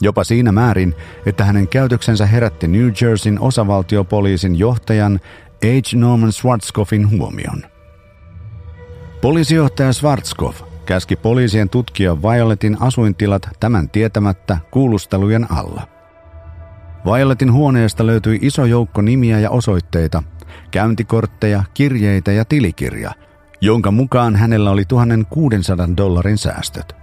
Jopa 0.02 0.24
siinä 0.24 0.52
määrin, 0.52 0.96
että 1.26 1.46
hänen 1.46 1.68
käytöksensä 1.68 2.26
herätti 2.26 2.68
New 2.68 2.90
Jerseyn 3.02 3.40
osavaltiopoliisin 3.40 4.60
johtajan 4.60 5.20
H. 5.66 5.96
Norman 5.96 6.32
Schwarzkopfin 6.32 7.10
huomion. 7.10 7.64
Poliisijohtaja 9.22 9.94
Schwarzkopf 9.94 10.62
käski 10.86 11.16
poliisien 11.16 11.70
tutkia 11.70 12.22
Violetin 12.22 12.78
asuintilat 12.80 13.50
tämän 13.60 13.90
tietämättä 13.90 14.58
kuulustelujen 14.72 15.52
alla. 15.52 15.88
Violetin 17.06 17.54
huoneesta 17.54 18.06
löytyi 18.06 18.40
iso 18.42 18.66
joukko 18.66 19.02
nimiä 19.02 19.40
ja 19.40 19.50
osoitteita, 19.50 20.24
käyntikortteja, 20.72 21.64
kirjeitä 21.74 22.32
ja 22.32 22.46
tilikirja, 22.46 23.12
jonka 23.62 23.92
mukaan 23.92 24.36
hänellä 24.36 24.72
oli 24.72 24.86
1600 24.86 25.88
dollarin 25.98 26.38
säästöt. 26.38 26.96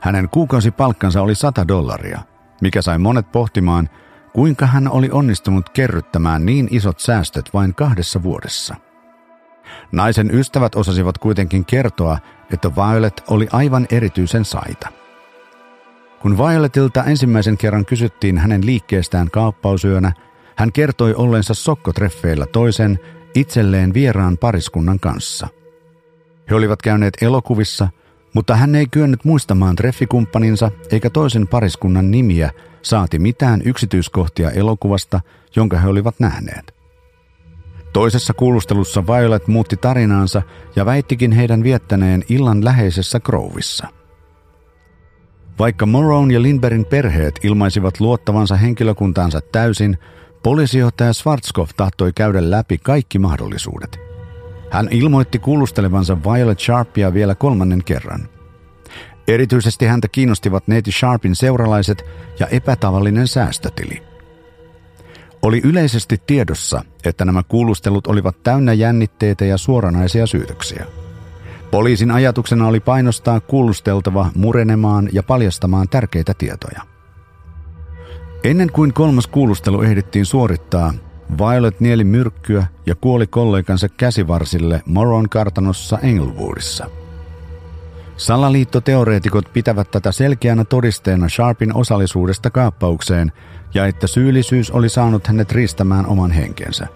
Hänen 0.00 0.28
kuukausipalkkansa 0.28 1.22
oli 1.22 1.34
100 1.34 1.68
dollaria, 1.68 2.20
mikä 2.62 2.82
sai 2.82 2.98
monet 2.98 3.32
pohtimaan, 3.32 3.88
kuinka 4.32 4.66
hän 4.66 4.90
oli 4.90 5.10
onnistunut 5.12 5.68
kerryttämään 5.68 6.46
niin 6.46 6.68
isot 6.70 7.00
säästöt 7.00 7.50
vain 7.54 7.74
kahdessa 7.74 8.22
vuodessa. 8.22 8.74
Naisen 9.92 10.34
ystävät 10.34 10.74
osasivat 10.74 11.18
kuitenkin 11.18 11.64
kertoa, 11.64 12.18
että 12.52 12.70
Violet 12.76 13.24
oli 13.28 13.48
aivan 13.52 13.86
erityisen 13.90 14.44
saita. 14.44 14.88
Kun 16.20 16.38
Violetilta 16.38 17.04
ensimmäisen 17.04 17.56
kerran 17.56 17.84
kysyttiin 17.84 18.38
hänen 18.38 18.66
liikkeestään 18.66 19.30
kaappausyönä, 19.30 20.12
hän 20.56 20.72
kertoi 20.72 21.14
ollensa 21.14 21.54
sokkotreffeillä 21.54 22.46
toisen, 22.46 22.98
itselleen 23.34 23.94
vieraan 23.94 24.38
pariskunnan 24.38 25.00
kanssa. 25.00 25.48
He 26.50 26.54
olivat 26.54 26.82
käyneet 26.82 27.14
elokuvissa, 27.22 27.88
mutta 28.34 28.56
hän 28.56 28.74
ei 28.74 28.86
kyennyt 28.86 29.24
muistamaan 29.24 29.76
treffikumppaninsa 29.76 30.70
eikä 30.90 31.10
toisen 31.10 31.48
pariskunnan 31.48 32.10
nimiä, 32.10 32.50
saati 32.82 33.18
mitään 33.18 33.62
yksityiskohtia 33.64 34.50
elokuvasta, 34.50 35.20
jonka 35.56 35.78
he 35.78 35.88
olivat 35.88 36.14
nähneet. 36.20 36.74
Toisessa 37.92 38.34
kuulustelussa 38.34 39.06
Violet 39.06 39.48
muutti 39.48 39.76
tarinaansa 39.76 40.42
ja 40.76 40.86
väittikin 40.86 41.32
heidän 41.32 41.62
viettäneen 41.62 42.24
illan 42.28 42.64
läheisessä 42.64 43.20
Grovissa. 43.20 43.86
Vaikka 45.58 45.86
Morone 45.86 46.34
ja 46.34 46.42
Lindbergin 46.42 46.84
perheet 46.84 47.40
ilmaisivat 47.42 48.00
luottavansa 48.00 48.56
henkilökuntaansa 48.56 49.40
täysin, 49.40 49.98
poliisijohtaja 50.42 51.12
Schwarzkopf 51.12 51.70
tahtoi 51.76 52.12
käydä 52.12 52.50
läpi 52.50 52.78
kaikki 52.78 53.18
mahdollisuudet. 53.18 54.05
Hän 54.70 54.88
ilmoitti 54.90 55.38
kuulustelevansa 55.38 56.16
Violet 56.22 56.60
Sharpia 56.60 57.14
vielä 57.14 57.34
kolmannen 57.34 57.84
kerran. 57.84 58.28
Erityisesti 59.28 59.86
häntä 59.86 60.08
kiinnostivat 60.08 60.68
neiti 60.68 60.92
Sharpin 60.92 61.36
seuralaiset 61.36 62.04
ja 62.40 62.46
epätavallinen 62.46 63.28
säästötili. 63.28 64.02
Oli 65.42 65.60
yleisesti 65.64 66.22
tiedossa, 66.26 66.84
että 67.04 67.24
nämä 67.24 67.42
kuulustelut 67.42 68.06
olivat 68.06 68.42
täynnä 68.42 68.72
jännitteitä 68.72 69.44
ja 69.44 69.56
suoranaisia 69.56 70.26
syytöksiä. 70.26 70.86
Poliisin 71.70 72.10
ajatuksena 72.10 72.66
oli 72.68 72.80
painostaa 72.80 73.40
kuulusteltava 73.40 74.30
murenemaan 74.34 75.08
ja 75.12 75.22
paljastamaan 75.22 75.88
tärkeitä 75.88 76.34
tietoja. 76.38 76.82
Ennen 78.44 78.72
kuin 78.72 78.92
kolmas 78.92 79.26
kuulustelu 79.26 79.82
ehdittiin 79.82 80.26
suorittaa, 80.26 80.94
Violet 81.38 81.80
nieli 81.80 82.04
myrkkyä 82.04 82.66
ja 82.86 82.94
kuoli 82.94 83.26
kollegansa 83.26 83.88
käsivarsille 83.88 84.82
Moron 84.86 85.28
kartanossa 85.28 85.98
Englewoodissa. 86.02 86.86
Salaliittoteoreetikot 88.16 89.52
pitävät 89.52 89.90
tätä 89.90 90.12
selkeänä 90.12 90.64
todisteena 90.64 91.28
Sharpin 91.28 91.74
osallisuudesta 91.74 92.50
kaappaukseen 92.50 93.32
ja 93.74 93.86
että 93.86 94.06
syyllisyys 94.06 94.70
oli 94.70 94.88
saanut 94.88 95.26
hänet 95.26 95.52
riistämään 95.52 96.06
oman 96.06 96.30
henkensä. 96.30 96.86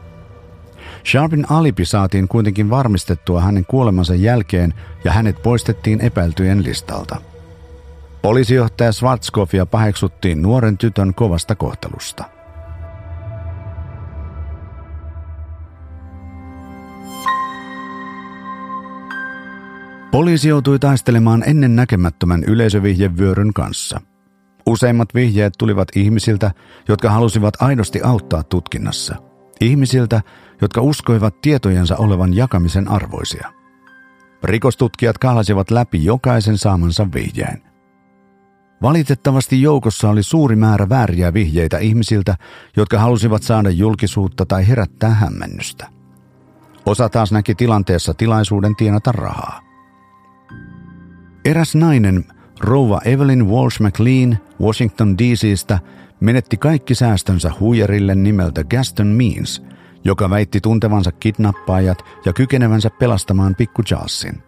Sharpin 1.10 1.46
alipi 1.50 1.84
saatiin 1.84 2.28
kuitenkin 2.28 2.70
varmistettua 2.70 3.40
hänen 3.40 3.64
kuolemansa 3.66 4.14
jälkeen 4.14 4.74
ja 5.04 5.12
hänet 5.12 5.42
poistettiin 5.42 6.00
epäiltyjen 6.00 6.64
listalta. 6.64 7.16
Poliisijohtaja 8.22 8.92
Schwarzkopfia 8.92 9.66
paheksuttiin 9.66 10.42
nuoren 10.42 10.78
tytön 10.78 11.14
kovasta 11.14 11.54
kohtelusta. 11.54 12.39
Poliisi 20.10 20.48
joutui 20.48 20.78
taistelemaan 20.78 21.42
ennen 21.46 21.76
näkemättömän 21.76 22.44
yleisövihjevyöryn 22.44 23.52
kanssa. 23.52 24.00
Useimmat 24.66 25.14
vihjeet 25.14 25.54
tulivat 25.58 25.88
ihmisiltä, 25.96 26.50
jotka 26.88 27.10
halusivat 27.10 27.62
aidosti 27.62 28.00
auttaa 28.02 28.42
tutkinnassa. 28.42 29.14
Ihmisiltä, 29.60 30.22
jotka 30.62 30.80
uskoivat 30.80 31.40
tietojensa 31.40 31.96
olevan 31.96 32.36
jakamisen 32.36 32.88
arvoisia. 32.88 33.52
Rikostutkijat 34.44 35.18
kahlasivat 35.18 35.70
läpi 35.70 36.04
jokaisen 36.04 36.58
saamansa 36.58 37.06
vihjeen. 37.14 37.62
Valitettavasti 38.82 39.62
joukossa 39.62 40.10
oli 40.10 40.22
suuri 40.22 40.56
määrä 40.56 40.88
vääriä 40.88 41.34
vihjeitä 41.34 41.78
ihmisiltä, 41.78 42.36
jotka 42.76 42.98
halusivat 42.98 43.42
saada 43.42 43.70
julkisuutta 43.70 44.46
tai 44.46 44.68
herättää 44.68 45.10
hämmennystä. 45.10 45.86
Osa 46.86 47.08
taas 47.08 47.32
näki 47.32 47.54
tilanteessa 47.54 48.14
tilaisuuden 48.14 48.76
tienata 48.76 49.12
rahaa. 49.12 49.69
Eräs 51.44 51.74
nainen, 51.74 52.24
rouva 52.60 53.00
Evelyn 53.04 53.48
Walsh 53.48 53.80
McLean 53.80 54.38
Washington 54.60 55.18
DCstä, 55.18 55.78
menetti 56.20 56.56
kaikki 56.56 56.94
säästönsä 56.94 57.52
huijarille 57.60 58.14
nimeltä 58.14 58.64
Gaston 58.64 59.06
Means, 59.06 59.62
joka 60.04 60.30
väitti 60.30 60.60
tuntevansa 60.60 61.12
kidnappaajat 61.12 62.04
ja 62.24 62.32
kykenevänsä 62.32 62.90
pelastamaan 62.90 63.54
pikku 63.54 63.82
Charlesin. 63.82 64.42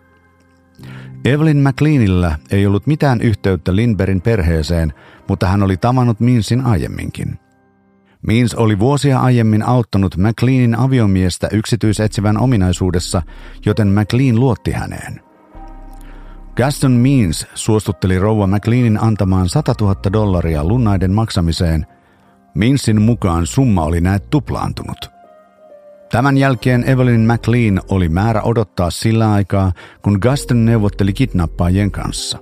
Evelyn 1.24 1.57
McLeanillä 1.57 2.38
ei 2.50 2.66
ollut 2.66 2.87
mitään 2.87 3.20
yhteyttä 3.20 3.76
Lindbergin 3.76 4.22
perheeseen, 4.22 4.92
mutta 5.28 5.46
hän 5.46 5.62
oli 5.62 5.76
tavannut 5.76 6.20
Meansin 6.20 6.61
aiemminkin. 6.61 7.38
Means 8.26 8.55
oli 8.55 8.78
vuosia 8.78 9.20
aiemmin 9.20 9.62
auttanut 9.62 10.16
McLeanin 10.16 10.78
aviomiestä 10.78 11.48
yksityisetsivän 11.52 12.38
ominaisuudessa, 12.38 13.22
joten 13.66 13.88
McLean 13.88 14.40
luotti 14.40 14.72
häneen– 14.72 15.20
Gaston 16.57 16.93
Means 16.93 17.47
suostutteli 17.55 18.19
rouva 18.19 18.47
McLeanin 18.47 19.03
antamaan 19.03 19.49
100 19.49 19.75
000 19.81 19.95
dollaria 20.12 20.65
lunnaiden 20.65 21.12
maksamiseen. 21.12 21.87
Meansin 22.55 23.03
mukaan 23.03 23.47
summa 23.47 23.85
oli 23.85 24.01
näet 24.01 24.31
tuplaantunut. 24.31 25.11
Tämän 26.11 26.37
jälkeen 26.37 26.85
Evelyn 26.85 27.21
McLean 27.21 27.81
oli 27.88 28.09
määrä 28.09 28.43
odottaa 28.43 28.91
sillä 28.91 29.33
aikaa, 29.33 29.73
kun 30.03 30.19
Gaston 30.23 30.65
neuvotteli 30.65 31.12
kidnappaajien 31.12 31.91
kanssa. 31.91 32.38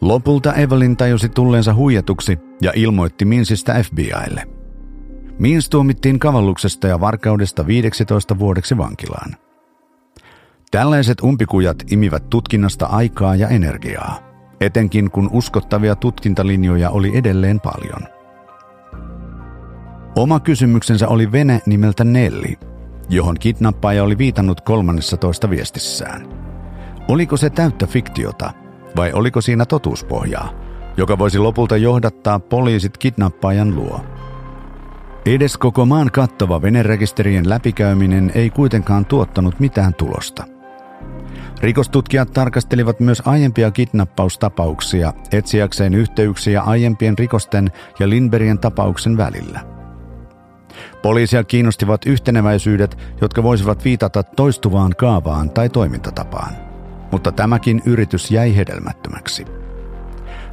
Lopulta 0.00 0.54
Evelyn 0.54 0.96
tajusi 0.96 1.28
tulleensa 1.28 1.74
huijatuksi 1.74 2.38
ja 2.62 2.72
ilmoitti 2.74 3.24
Minsistä 3.24 3.82
FBIlle. 3.82 4.42
Mins 5.38 5.68
tuomittiin 5.68 6.18
kavalluksesta 6.18 6.88
ja 6.88 7.00
varkaudesta 7.00 7.66
15 7.66 8.38
vuodeksi 8.38 8.78
vankilaan. 8.78 9.47
Tällaiset 10.70 11.20
umpikujat 11.20 11.76
imivät 11.90 12.30
tutkinnasta 12.30 12.86
aikaa 12.86 13.36
ja 13.36 13.48
energiaa, 13.48 14.18
etenkin 14.60 15.10
kun 15.10 15.30
uskottavia 15.32 15.96
tutkintalinjoja 15.96 16.90
oli 16.90 17.16
edelleen 17.16 17.60
paljon. 17.60 18.02
Oma 20.16 20.40
kysymyksensä 20.40 21.08
oli 21.08 21.32
vene 21.32 21.60
nimeltä 21.66 22.04
Nelli, 22.04 22.58
johon 23.08 23.36
kidnappaaja 23.40 24.02
oli 24.02 24.18
viitannut 24.18 24.60
13 24.60 25.50
viestissään. 25.50 26.28
Oliko 27.08 27.36
se 27.36 27.50
täyttä 27.50 27.86
fiktiota 27.86 28.52
vai 28.96 29.12
oliko 29.12 29.40
siinä 29.40 29.66
totuuspohjaa, 29.66 30.50
joka 30.96 31.18
voisi 31.18 31.38
lopulta 31.38 31.76
johdattaa 31.76 32.40
poliisit 32.40 32.98
kidnappaajan 32.98 33.74
luo? 33.74 34.00
Edes 35.26 35.56
koko 35.56 35.86
maan 35.86 36.10
kattava 36.10 36.62
venerekisterien 36.62 37.48
läpikäyminen 37.48 38.32
ei 38.34 38.50
kuitenkaan 38.50 39.06
tuottanut 39.06 39.60
mitään 39.60 39.94
tulosta. 39.94 40.57
Rikostutkijat 41.60 42.32
tarkastelivat 42.32 43.00
myös 43.00 43.22
aiempia 43.24 43.70
kidnappaustapauksia 43.70 45.12
etsiäkseen 45.32 45.94
yhteyksiä 45.94 46.62
aiempien 46.62 47.18
rikosten 47.18 47.70
ja 47.98 48.08
Lindbergien 48.08 48.58
tapauksen 48.58 49.16
välillä. 49.16 49.60
Poliisia 51.02 51.44
kiinnostivat 51.44 52.06
yhteneväisyydet, 52.06 52.98
jotka 53.20 53.42
voisivat 53.42 53.84
viitata 53.84 54.22
toistuvaan 54.22 54.92
kaavaan 54.98 55.50
tai 55.50 55.68
toimintatapaan. 55.68 56.54
Mutta 57.12 57.32
tämäkin 57.32 57.82
yritys 57.86 58.30
jäi 58.30 58.56
hedelmättömäksi. 58.56 59.44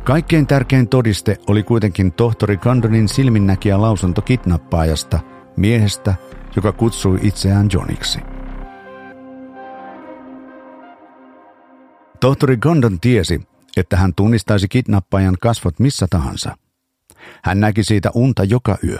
Kaikkein 0.03 0.47
tärkein 0.47 0.87
todiste 0.87 1.37
oli 1.47 1.63
kuitenkin 1.63 2.11
tohtori 2.11 2.57
Condonin 2.57 3.07
silminnäkijä 3.07 3.81
lausunto 3.81 4.21
kidnappaajasta, 4.21 5.19
miehestä, 5.57 6.15
joka 6.55 6.71
kutsui 6.71 7.19
itseään 7.21 7.67
Johniksi. 7.73 8.34
Tohtori 12.25 12.57
Gondon 12.57 12.99
tiesi, 12.99 13.41
että 13.77 13.97
hän 13.97 14.13
tunnistaisi 14.15 14.67
kidnappaajan 14.67 15.37
kasvot 15.41 15.79
missä 15.79 16.07
tahansa. 16.09 16.57
Hän 17.43 17.59
näki 17.59 17.83
siitä 17.83 18.11
unta 18.13 18.43
joka 18.43 18.77
yö. 18.83 18.99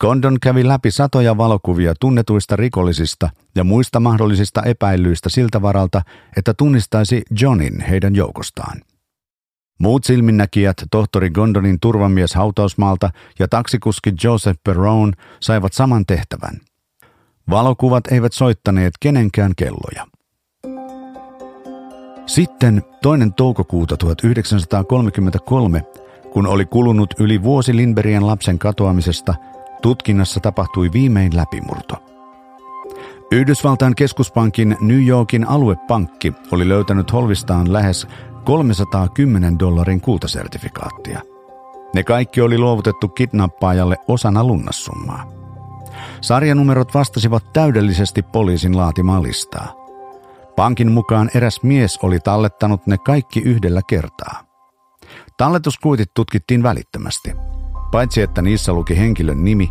Gondon 0.00 0.36
kävi 0.42 0.68
läpi 0.68 0.90
satoja 0.90 1.36
valokuvia 1.36 1.94
tunnetuista 2.00 2.56
rikollisista 2.56 3.30
ja 3.54 3.64
muista 3.64 4.00
mahdollisista 4.00 4.62
epäilyistä 4.62 5.28
siltä 5.28 5.62
varalta, 5.62 6.02
että 6.36 6.54
tunnistaisi 6.54 7.22
Johnin 7.40 7.80
heidän 7.80 8.14
joukostaan– 8.14 8.82
Muut 9.78 10.04
silminnäkijät, 10.04 10.76
tohtori 10.90 11.30
Gondonin 11.30 11.80
turvamies 11.80 12.34
hautausmaalta 12.34 13.10
ja 13.38 13.48
taksikuski 13.48 14.12
Joseph 14.24 14.60
Perron 14.64 15.12
saivat 15.40 15.72
saman 15.72 16.06
tehtävän. 16.06 16.60
Valokuvat 17.50 18.06
eivät 18.06 18.32
soittaneet 18.32 18.94
kenenkään 19.00 19.52
kelloja. 19.56 20.15
Sitten 22.26 22.82
toinen 23.02 23.34
toukokuuta 23.34 23.96
1933, 23.96 25.82
kun 26.32 26.46
oli 26.46 26.64
kulunut 26.64 27.14
yli 27.20 27.42
vuosi 27.42 27.76
Lindbergien 27.76 28.26
lapsen 28.26 28.58
katoamisesta, 28.58 29.34
tutkinnassa 29.82 30.40
tapahtui 30.40 30.92
viimein 30.92 31.36
läpimurto. 31.36 31.94
Yhdysvaltain 33.32 33.94
keskuspankin 33.94 34.76
New 34.80 35.06
Yorkin 35.06 35.48
aluepankki 35.48 36.32
oli 36.52 36.68
löytänyt 36.68 37.12
holvistaan 37.12 37.72
lähes 37.72 38.06
310 38.44 39.58
dollarin 39.58 40.00
kultasertifikaattia. 40.00 41.20
Ne 41.94 42.02
kaikki 42.02 42.40
oli 42.40 42.58
luovutettu 42.58 43.08
kidnappaajalle 43.08 43.96
osana 44.08 44.44
lunnassummaa. 44.44 45.28
Sarjanumerot 46.20 46.94
vastasivat 46.94 47.52
täydellisesti 47.52 48.22
poliisin 48.22 48.76
laatimaa 48.76 49.22
listaa. 49.22 49.85
Pankin 50.56 50.92
mukaan 50.92 51.30
eräs 51.34 51.62
mies 51.62 51.98
oli 52.02 52.20
tallettanut 52.20 52.86
ne 52.86 52.98
kaikki 52.98 53.40
yhdellä 53.40 53.80
kertaa. 53.88 54.46
Talletuskuitit 55.36 56.14
tutkittiin 56.14 56.62
välittömästi. 56.62 57.32
Paitsi 57.90 58.22
että 58.22 58.42
niissä 58.42 58.72
luki 58.72 58.98
henkilön 58.98 59.44
nimi, 59.44 59.70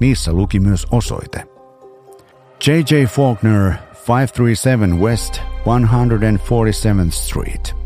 niissä 0.00 0.32
luki 0.32 0.60
myös 0.60 0.86
osoite. 0.90 1.46
J.J. 2.66 3.04
Faulkner, 3.04 3.72
537 4.08 5.00
West 5.00 5.40
147th 5.66 7.10
Street– 7.10 7.74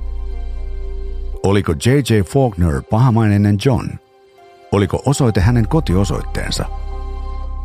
Oliko 1.44 1.72
J.J. 1.72 2.20
Faulkner 2.20 2.82
pahamainen 2.90 3.58
John? 3.64 3.88
Oliko 4.72 5.02
osoite 5.06 5.40
hänen 5.40 5.68
kotiosoitteensa? 5.68 6.64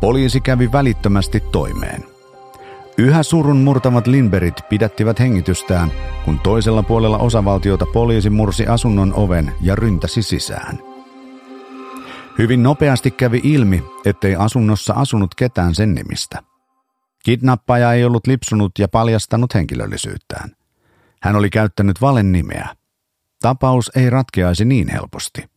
Poliisi 0.00 0.40
kävi 0.40 0.72
välittömästi 0.72 1.40
toimeen. 1.40 2.09
Yhä 3.00 3.22
surun 3.22 3.56
murtavat 3.56 4.06
Lindberit 4.06 4.54
pidättivät 4.68 5.20
hengitystään, 5.20 5.90
kun 6.24 6.40
toisella 6.40 6.82
puolella 6.82 7.18
osavaltiota 7.18 7.86
poliisi 7.86 8.30
mursi 8.30 8.66
asunnon 8.66 9.14
oven 9.14 9.52
ja 9.60 9.76
ryntäsi 9.76 10.22
sisään. 10.22 10.78
Hyvin 12.38 12.62
nopeasti 12.62 13.10
kävi 13.10 13.40
ilmi, 13.42 13.84
ettei 14.04 14.36
asunnossa 14.36 14.92
asunut 14.92 15.34
ketään 15.34 15.74
sen 15.74 15.94
nimistä. 15.94 16.42
Kidnappaja 17.24 17.92
ei 17.92 18.04
ollut 18.04 18.26
lipsunut 18.26 18.72
ja 18.78 18.88
paljastanut 18.88 19.54
henkilöllisyyttään. 19.54 20.50
Hän 21.22 21.36
oli 21.36 21.50
käyttänyt 21.50 22.00
valen 22.00 22.32
nimeä– 22.32 22.68
Tapaus 23.42 23.90
ei 23.96 24.10
ratkeaisi 24.10 24.64
niin 24.64 24.88
helposti. 24.88 25.50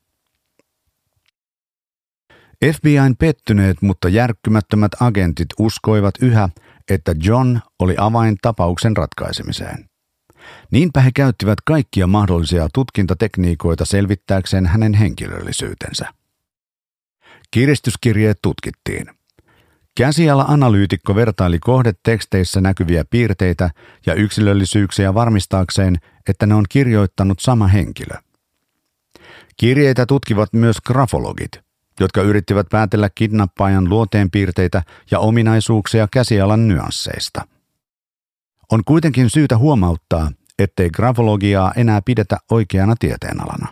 FBIn 2.66 3.16
pettyneet, 3.20 3.82
mutta 3.82 4.10
järkkymättömät 4.10 4.92
agentit 5.00 5.48
uskoivat 5.60 6.16
yhä, 6.22 6.50
että 6.90 7.16
John 7.24 7.60
oli 7.80 7.96
avain 7.98 8.38
tapauksen 8.42 8.98
ratkaisemiseen. 8.98 9.90
Niinpä 10.72 11.02
he 11.02 11.12
käyttivät 11.16 11.62
kaikkia 11.66 12.08
mahdollisia 12.08 12.68
tutkintatekniikoita 12.74 13.86
selvittääkseen 13.86 14.66
hänen 14.66 14.94
henkilöllisyytensä. 14.94 16.14
Kiristyskirjeet 17.52 18.40
tutkittiin– 18.42 19.06
Käsiala-analyytikko 19.98 21.16
vertaili 21.16 21.60
kohdeteksteissä 21.60 22.62
näkyviä 22.62 23.06
piirteitä 23.10 23.70
ja 24.06 24.14
yksilöllisyyksiä 24.14 25.14
varmistaakseen, 25.14 25.98
että 26.30 26.46
ne 26.46 26.56
on 26.56 26.66
kirjoittanut 26.70 27.40
sama 27.40 27.68
henkilö. 27.68 28.16
Kirjeitä 29.58 30.06
tutkivat 30.06 30.54
myös 30.54 30.78
grafologit, 30.82 31.52
jotka 32.00 32.22
yrittivät 32.22 32.68
päätellä 32.70 33.10
kidnappaajan 33.16 33.90
luoteenpiirteitä 33.90 34.84
ja 35.12 35.20
ominaisuuksia 35.20 36.08
käsialan 36.12 36.68
nyansseista. 36.68 37.48
On 38.72 38.84
kuitenkin 38.86 39.30
syytä 39.30 39.58
huomauttaa, 39.58 40.32
ettei 40.60 40.90
grafologiaa 40.90 41.74
enää 41.76 42.02
pidetä 42.02 42.38
oikeana 42.52 42.96
tieteenalana. 43.00 43.68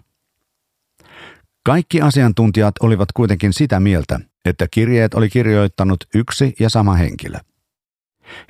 Kaikki 1.66 2.02
asiantuntijat 2.02 2.76
olivat 2.82 3.12
kuitenkin 3.12 3.54
sitä 3.54 3.80
mieltä, 3.80 4.20
että 4.46 4.68
kirjeet 4.72 5.14
oli 5.14 5.30
kirjoittanut 5.30 6.04
yksi 6.16 6.56
ja 6.60 6.70
sama 6.70 6.94
henkilö. 6.94 7.38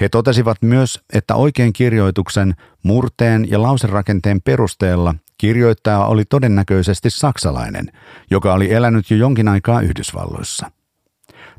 He 0.01 0.09
totesivat 0.09 0.57
myös, 0.61 0.99
että 1.13 1.35
oikein 1.35 1.73
kirjoituksen, 1.73 2.55
murteen 2.83 3.49
ja 3.49 3.61
lauserakenteen 3.61 4.41
perusteella 4.41 5.15
kirjoittaja 5.41 6.05
oli 6.05 6.25
todennäköisesti 6.25 7.09
saksalainen, 7.09 7.91
joka 8.31 8.53
oli 8.53 8.73
elänyt 8.73 9.11
jo 9.11 9.17
jonkin 9.17 9.47
aikaa 9.47 9.81
Yhdysvalloissa. 9.81 10.71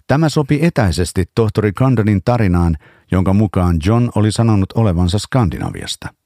Tämä 0.07 0.29
sopi 0.29 0.59
etäisesti 0.63 1.25
tohtori 1.35 1.73
Condonin 1.73 2.23
tarinaan, 2.25 2.77
jonka 3.11 3.33
mukaan 3.33 3.77
John 3.87 4.11
oli 4.15 4.33
sanonut 4.33 4.73
olevansa 4.73 5.19
Skandinaviasta– 5.19 6.09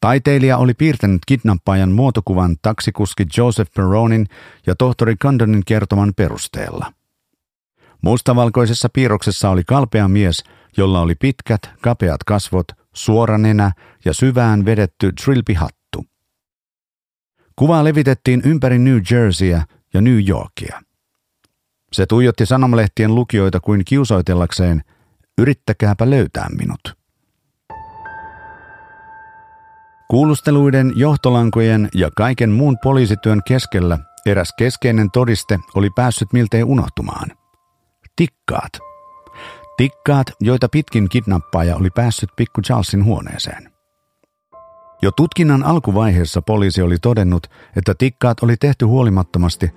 Taiteilija 0.00 0.58
oli 0.58 0.74
piirtänyt 0.74 1.22
kidnappaajan 1.26 1.92
muotokuvan 1.92 2.56
taksikuski 2.62 3.26
Joseph 3.36 3.72
Peronin 3.74 4.26
ja 4.66 4.74
tohtori 4.74 5.16
Condonin 5.16 5.62
kertoman 5.66 6.12
perusteella. 6.16 6.92
Mustavalkoisessa 8.02 8.88
piirroksessa 8.88 9.50
oli 9.50 9.62
kalpea 9.66 10.08
mies, 10.08 10.44
jolla 10.76 11.00
oli 11.00 11.14
pitkät, 11.14 11.60
kapeat 11.82 12.24
kasvot, 12.24 12.66
suora 12.92 13.38
nenä 13.38 13.72
ja 14.04 14.14
syvään 14.14 14.64
vedetty 14.64 15.12
trilpihattu. 15.24 15.79
Kuva 17.60 17.84
levitettiin 17.84 18.42
ympäri 18.44 18.78
New 18.78 18.98
Jerseyä 19.10 19.64
ja 19.94 20.00
New 20.00 20.28
Yorkia. 20.28 20.82
Se 21.92 22.06
tuijotti 22.06 22.46
sanomalehtien 22.46 23.14
lukijoita 23.14 23.60
kuin 23.60 23.84
kiusoitellakseen, 23.84 24.82
yrittäkääpä 25.38 26.10
löytää 26.10 26.46
minut. 26.58 26.80
Kuulusteluiden, 30.10 30.92
johtolankojen 30.96 31.88
ja 31.94 32.10
kaiken 32.16 32.50
muun 32.50 32.78
poliisityön 32.82 33.40
keskellä 33.46 33.98
eräs 34.26 34.52
keskeinen 34.58 35.10
todiste 35.10 35.58
oli 35.74 35.90
päässyt 35.96 36.32
miltei 36.32 36.62
unohtumaan. 36.62 37.30
Tikkaat. 38.16 38.72
Tikkaat, 39.76 40.26
joita 40.40 40.68
pitkin 40.68 41.08
kidnappaaja 41.08 41.76
oli 41.76 41.90
päässyt 41.90 42.30
pikku 42.36 42.60
Charlesin 42.60 43.04
huoneeseen. 43.04 43.69
Jo 45.02 45.10
tutkinnan 45.12 45.62
alkuvaiheessa 45.62 46.42
poliisi 46.42 46.82
oli 46.82 46.96
todennut, 46.98 47.46
että 47.76 47.94
tikkaat 47.94 48.42
oli 48.42 48.56
tehty 48.56 48.84
huolimattomasti, 48.84 49.70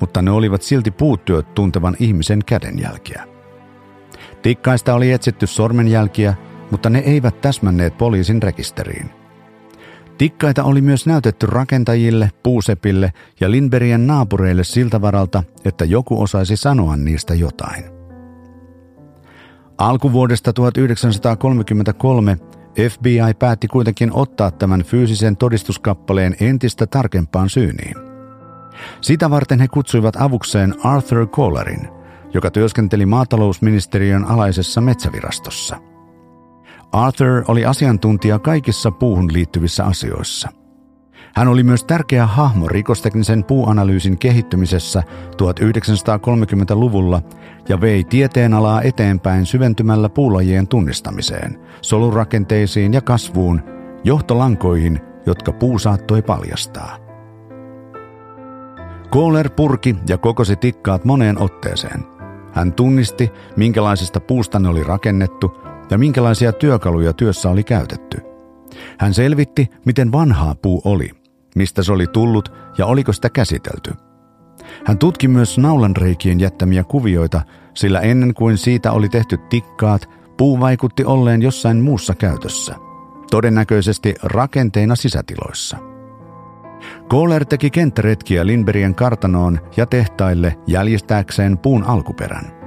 mutta 0.00 0.22
ne 0.22 0.30
olivat 0.30 0.62
silti 0.62 0.90
puuttyöt 0.90 1.54
tuntevan 1.54 1.96
ihmisen 1.98 2.40
kädenjälkiä. 2.46 3.24
Tikkaista 4.42 4.94
oli 4.94 5.12
etsitty 5.12 5.46
sormenjälkiä, 5.46 6.34
mutta 6.70 6.90
ne 6.90 6.98
eivät 6.98 7.40
täsmänneet 7.40 7.98
poliisin 7.98 8.42
rekisteriin. 8.42 9.10
Tikkaita 10.18 10.64
oli 10.64 10.80
myös 10.80 11.06
näytetty 11.06 11.46
rakentajille, 11.46 12.30
puusepille 12.42 13.12
ja 13.40 13.50
Lindbergien 13.50 14.06
naapureille 14.06 14.64
siltä 14.64 15.00
varalta, 15.00 15.42
että 15.64 15.84
joku 15.84 16.22
osaisi 16.22 16.56
sanoa 16.56 16.96
niistä 16.96 17.34
jotain. 17.34 17.84
Alkuvuodesta 19.78 20.52
1933 20.52 22.38
FBI 22.90 23.34
päätti 23.38 23.68
kuitenkin 23.68 24.10
ottaa 24.12 24.50
tämän 24.50 24.82
fyysisen 24.82 25.36
todistuskappaleen 25.36 26.36
entistä 26.40 26.86
tarkempaan 26.86 27.50
syyniin. 27.50 27.94
Sitä 29.00 29.30
varten 29.30 29.60
he 29.60 29.68
kutsuivat 29.68 30.16
avukseen 30.16 30.74
Arthur 30.84 31.26
Collerin, 31.26 31.88
joka 32.34 32.50
työskenteli 32.50 33.06
maatalousministeriön 33.06 34.24
alaisessa 34.24 34.80
metsävirastossa– 34.80 35.76
Arthur 36.92 37.44
oli 37.48 37.64
asiantuntija 37.64 38.38
kaikissa 38.38 38.90
puuhun 38.90 39.32
liittyvissä 39.32 39.84
asioissa. 39.84 40.48
Hän 41.34 41.48
oli 41.48 41.62
myös 41.62 41.84
tärkeä 41.84 42.26
hahmo 42.26 42.68
rikosteknisen 42.68 43.44
puuanalyysin 43.44 44.18
kehittymisessä 44.18 45.02
1930-luvulla 45.32 47.22
ja 47.68 47.80
vei 47.80 48.04
tieteenalaa 48.04 48.82
eteenpäin 48.82 49.46
syventymällä 49.46 50.08
puulajien 50.08 50.68
tunnistamiseen, 50.68 51.60
solurakenteisiin 51.82 52.92
ja 52.92 53.00
kasvuun, 53.00 53.62
johtolankoihin, 54.04 55.00
jotka 55.26 55.52
puu 55.52 55.78
saattoi 55.78 56.22
paljastaa. 56.22 56.96
Kohler 59.10 59.50
purki 59.50 59.96
ja 60.08 60.18
kokosi 60.18 60.56
tikkaat 60.56 61.04
moneen 61.04 61.42
otteeseen. 61.42 62.04
Hän 62.52 62.72
tunnisti, 62.72 63.30
minkälaisesta 63.56 64.20
puusta 64.20 64.58
ne 64.58 64.68
oli 64.68 64.84
rakennettu 64.84 65.60
ja 65.90 65.98
minkälaisia 65.98 66.52
työkaluja 66.52 67.12
työssä 67.12 67.50
oli 67.50 67.64
käytetty. 67.64 68.18
Hän 68.98 69.14
selvitti, 69.14 69.70
miten 69.86 70.12
vanhaa 70.12 70.54
puu 70.54 70.80
oli, 70.84 71.10
mistä 71.56 71.82
se 71.82 71.92
oli 71.92 72.06
tullut 72.06 72.52
ja 72.78 72.86
oliko 72.86 73.12
sitä 73.12 73.30
käsitelty. 73.30 73.92
Hän 74.84 74.98
tutki 74.98 75.28
myös 75.28 75.58
naulanreikien 75.58 76.40
jättämiä 76.40 76.84
kuvioita, 76.84 77.42
sillä 77.74 78.00
ennen 78.00 78.34
kuin 78.34 78.58
siitä 78.58 78.92
oli 78.92 79.08
tehty 79.08 79.36
tikkaat, 79.36 80.08
puu 80.36 80.60
vaikutti 80.60 81.04
olleen 81.04 81.42
jossain 81.42 81.76
muussa 81.76 82.14
käytössä, 82.14 82.74
todennäköisesti 83.30 84.14
rakenteina 84.22 84.96
sisätiloissa. 84.96 85.76
Kohler 87.08 87.44
teki 87.44 87.70
kenttäretkiä 87.70 88.46
Lindbergien 88.46 88.94
kartanoon 88.94 89.60
ja 89.76 89.86
tehtaille 89.86 90.56
jäljistääkseen 90.66 91.58
puun 91.58 91.84
alkuperän– 91.84 92.52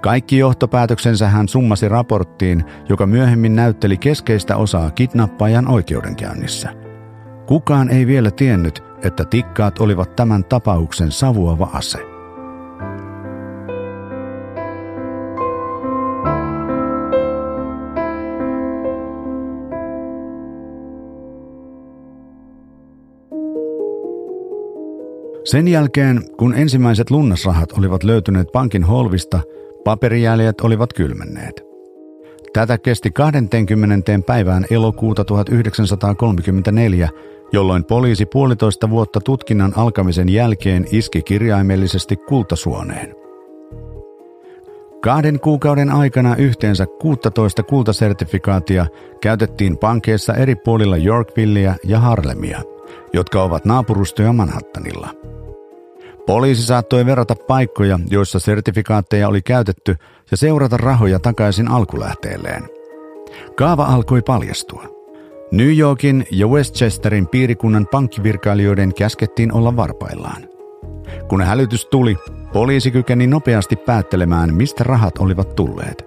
kaikki 0.00 0.38
johtopäätöksensä 0.38 1.28
hän 1.28 1.48
summasi 1.48 1.88
raporttiin, 1.88 2.64
joka 2.88 3.06
myöhemmin 3.06 3.56
näytteli 3.56 3.96
keskeistä 3.96 4.56
osaa 4.56 4.90
kidnappajan 4.90 5.68
oikeudenkäynnissä. 5.68 6.89
Kukaan 7.50 7.88
ei 7.88 8.06
vielä 8.06 8.30
tiennyt, 8.30 8.82
että 9.02 9.24
tikkaat 9.24 9.78
olivat 9.78 10.16
tämän 10.16 10.44
tapauksen 10.44 11.12
savuava 11.12 11.68
ase. 11.72 11.98
Sen 25.44 25.68
jälkeen, 25.68 26.20
kun 26.36 26.54
ensimmäiset 26.54 27.10
lunnasrahat 27.10 27.72
olivat 27.72 28.04
löytyneet 28.04 28.48
pankin 28.52 28.84
holvista, 28.84 29.40
Paperijäljet 29.84 30.60
olivat 30.60 30.92
kylmenneet. 30.92 31.70
Tätä 32.52 32.78
kesti 32.78 33.10
20. 33.10 34.20
päivään 34.26 34.66
elokuuta 34.70 35.24
1934, 35.24 37.08
jolloin 37.52 37.84
poliisi 37.84 38.26
puolitoista 38.26 38.90
vuotta 38.90 39.20
tutkinnan 39.20 39.72
alkamisen 39.76 40.28
jälkeen 40.28 40.86
iski 40.92 41.22
kirjaimellisesti 41.22 42.16
kultasuoneen. 42.16 43.14
Kahden 45.02 45.40
kuukauden 45.40 45.90
aikana 45.90 46.36
yhteensä 46.36 46.86
16 47.00 47.62
kultasertifikaatia 47.62 48.86
käytettiin 49.20 49.78
pankeissa 49.78 50.34
eri 50.34 50.56
puolilla 50.56 50.96
Yorkvilleä 50.96 51.74
ja 51.84 51.98
Harlemia, 51.98 52.62
jotka 53.12 53.42
ovat 53.42 53.64
naapurustoja 53.64 54.32
Manhattanilla– 54.32 55.08
Poliisi 56.30 56.62
saattoi 56.62 57.06
verrata 57.06 57.34
paikkoja, 57.34 57.98
joissa 58.10 58.38
sertifikaatteja 58.38 59.28
oli 59.28 59.42
käytetty 59.42 59.96
ja 60.30 60.36
seurata 60.36 60.76
rahoja 60.76 61.18
takaisin 61.18 61.68
alkulähteelleen. 61.68 62.68
Kaava 63.56 63.84
alkoi 63.84 64.22
paljastua. 64.22 64.99
New 65.52 65.78
Yorkin 65.78 66.26
ja 66.30 66.46
Westchesterin 66.46 67.28
piirikunnan 67.28 67.86
pankkivirkailijoiden 67.86 68.94
käskettiin 68.94 69.52
olla 69.52 69.76
varpaillaan. 69.76 70.48
Kun 71.28 71.42
hälytys 71.42 71.86
tuli, 71.86 72.16
poliisi 72.52 72.90
kykeni 72.90 73.26
nopeasti 73.26 73.76
päättelemään, 73.76 74.54
mistä 74.54 74.84
rahat 74.84 75.18
olivat 75.18 75.54
tulleet. 75.54 76.04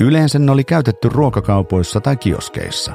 Yleensä 0.00 0.38
ne 0.38 0.52
oli 0.52 0.64
käytetty 0.64 1.08
ruokakaupoissa 1.08 2.00
tai 2.00 2.16
kioskeissa. 2.16 2.92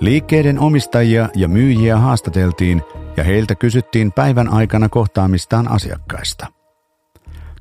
Liikkeiden 0.00 0.58
omistajia 0.58 1.28
ja 1.34 1.48
myyjiä 1.48 1.96
haastateltiin 1.96 2.82
ja 3.16 3.24
heiltä 3.24 3.54
kysyttiin 3.54 4.12
päivän 4.12 4.48
aikana 4.48 4.88
kohtaamistaan 4.88 5.70
asiakkaista. 5.70 6.46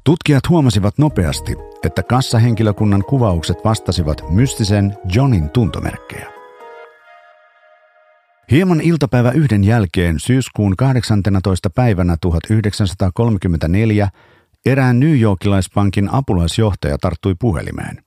Tutkijat 0.03 0.49
huomasivat 0.49 0.97
nopeasti, 0.97 1.55
että 1.83 2.03
kassahenkilökunnan 2.03 3.03
kuvaukset 3.03 3.57
vastasivat 3.65 4.23
mystisen 4.29 4.97
Johnin 5.13 5.49
tuntomerkkejä. 5.49 6.34
Hieman 8.51 8.81
iltapäivä 8.81 9.31
yhden 9.31 9.63
jälkeen 9.63 10.19
syyskuun 10.19 10.75
18. 10.77 11.69
päivänä 11.69 12.17
1934 12.21 14.09
erään 14.65 14.99
New 14.99 15.19
Yorkilaispankin 15.19 16.09
apulaisjohtaja 16.13 16.97
tarttui 16.97 17.35
puhelimeen. 17.39 18.03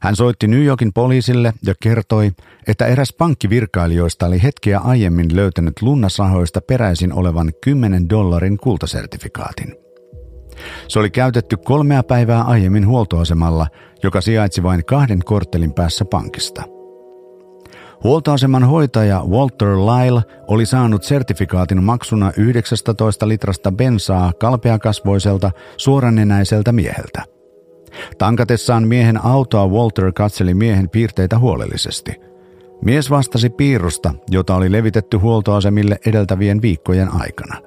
Hän 0.00 0.16
soitti 0.16 0.48
New 0.48 0.64
Yorkin 0.64 0.92
poliisille 0.92 1.52
ja 1.66 1.74
kertoi, 1.82 2.32
että 2.66 2.86
eräs 2.86 3.12
pankkivirkailijoista 3.18 4.26
oli 4.26 4.42
hetkeä 4.42 4.78
aiemmin 4.78 5.36
löytänyt 5.36 5.82
lunnasrahoista 5.82 6.60
peräisin 6.60 7.12
olevan 7.12 7.52
10 7.64 8.08
dollarin 8.08 8.56
kultasertifikaatin. 8.56 9.76
Se 10.88 10.98
oli 10.98 11.10
käytetty 11.10 11.56
kolmea 11.56 12.02
päivää 12.02 12.42
aiemmin 12.42 12.86
huoltoasemalla, 12.86 13.66
joka 14.02 14.20
sijaitsi 14.20 14.62
vain 14.62 14.84
kahden 14.84 15.24
korttelin 15.24 15.74
päässä 15.74 16.04
pankista. 16.04 16.73
Huoltoaseman 18.04 18.64
hoitaja 18.64 19.24
Walter 19.28 19.68
Lyle 19.68 20.22
oli 20.46 20.66
saanut 20.66 21.02
sertifikaatin 21.02 21.82
maksuna 21.82 22.32
19 22.36 23.28
litrasta 23.28 23.72
bensaa 23.72 24.32
kalpeakasvoiselta 24.32 25.50
suoranenäiseltä 25.76 26.72
mieheltä– 26.72 27.22
Tankatessaan 28.18 28.88
miehen 28.88 29.24
autoa 29.24 29.68
Walter 29.68 30.12
katseli 30.12 30.54
miehen 30.54 30.90
piirteitä 30.90 31.38
huolellisesti. 31.38 32.20
Mies 32.84 33.10
vastasi 33.10 33.50
piirrosta, 33.50 34.14
jota 34.30 34.54
oli 34.54 34.72
levitetty 34.72 35.16
huoltoasemille 35.16 35.98
edeltävien 36.06 36.62
viikkojen 36.62 37.08
aikana. 37.14 37.60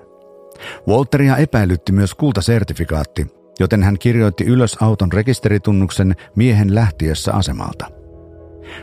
Walteria 0.87 1.37
epäilytti 1.37 1.91
myös 1.91 2.15
kultasertifikaatti, 2.15 3.27
joten 3.59 3.83
hän 3.83 3.99
kirjoitti 3.99 4.43
ylös 4.43 4.77
auton 4.81 5.11
rekisteritunnuksen 5.11 6.15
miehen 6.35 6.75
lähtiessä 6.75 7.33
asemalta. 7.33 7.85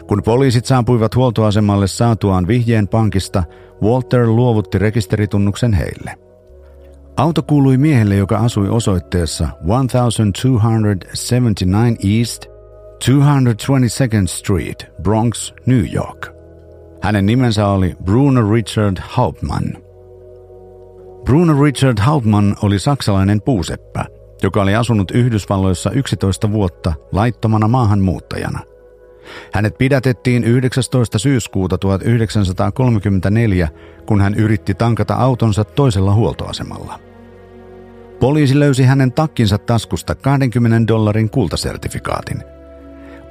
Kun 0.06 0.22
poliisit 0.24 0.64
saapuivat 0.64 1.16
huoltoasemalle 1.16 1.86
saatuaan 1.86 2.46
vihjeen 2.46 2.88
pankista, 2.88 3.42
Walter 3.82 4.26
luovutti 4.26 4.78
rekisteritunnuksen 4.78 5.72
heille. 5.72 6.14
Auto 7.16 7.42
kuului 7.42 7.78
miehelle, 7.78 8.16
joka 8.16 8.38
asui 8.38 8.68
osoitteessa 8.68 9.48
1279 9.66 11.96
East 12.18 12.46
222nd 13.04 14.26
Street, 14.26 14.86
Bronx, 15.02 15.52
New 15.66 15.94
York. 15.94 16.28
Hänen 17.02 17.26
nimensä 17.26 17.66
oli 17.66 17.96
Bruno 18.04 18.52
Richard 18.52 18.96
Hauptmann. 19.00 19.76
Bruno 21.24 21.62
Richard 21.62 22.00
Hauptmann 22.00 22.54
oli 22.62 22.78
saksalainen 22.78 23.42
puuseppä, 23.42 24.04
joka 24.42 24.62
oli 24.62 24.74
asunut 24.74 25.10
Yhdysvalloissa 25.10 25.90
11 25.90 26.52
vuotta 26.52 26.94
laittomana 27.12 27.68
maahanmuuttajana– 27.68 28.60
hänet 29.52 29.78
pidätettiin 29.78 30.44
19. 30.44 31.18
syyskuuta 31.18 31.78
1934, 31.78 33.68
kun 34.06 34.20
hän 34.20 34.34
yritti 34.34 34.74
tankata 34.74 35.14
autonsa 35.14 35.64
toisella 35.64 36.14
huoltoasemalla. 36.14 37.00
Poliisi 38.20 38.58
löysi 38.58 38.84
hänen 38.84 39.12
takkinsa 39.12 39.58
taskusta 39.58 40.14
20 40.14 40.92
dollarin 40.92 41.30
kultasertifikaatin. 41.30 42.42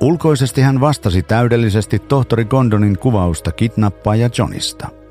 Ulkoisesti 0.02 0.62
hän 0.62 0.82
vastasi 0.82 1.24
täydellisesti 1.24 2.00
tohtori 2.00 2.46
Gondonin 2.46 2.98
kuvausta 2.98 3.52
kidnappaaja 3.52 4.30
Johnista. 4.38 5.03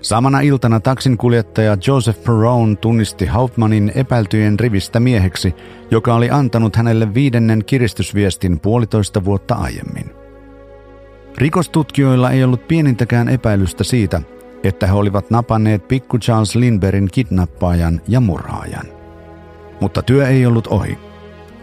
Samana 0.00 0.40
iltana 0.40 0.80
taksinkuljettaja 0.80 1.76
Joseph 1.86 2.22
Perron 2.22 2.76
tunnisti 2.76 3.26
Hauptmannin 3.26 3.92
epäiltyjen 3.94 4.60
rivistä 4.60 5.00
mieheksi, 5.00 5.54
joka 5.90 6.14
oli 6.14 6.30
antanut 6.30 6.76
hänelle 6.76 7.14
viidennen 7.14 7.64
kiristysviestin 7.64 8.60
puolitoista 8.60 9.24
vuotta 9.24 9.54
aiemmin. 9.54 10.10
Rikostutkijoilla 11.38 12.30
ei 12.30 12.44
ollut 12.44 12.68
pienintäkään 12.68 13.28
epäilystä 13.28 13.84
siitä, 13.84 14.22
että 14.62 14.86
he 14.86 14.92
olivat 14.92 15.30
napanneet 15.30 15.88
pikku 15.88 16.18
Charles 16.18 16.54
Lindbergin 16.54 17.08
kidnappaajan 17.12 18.00
ja 18.08 18.20
murhaajan. 18.20 18.86
Mutta 19.80 20.02
työ 20.02 20.28
ei 20.28 20.46
ollut 20.46 20.66
ohi. 20.66 20.98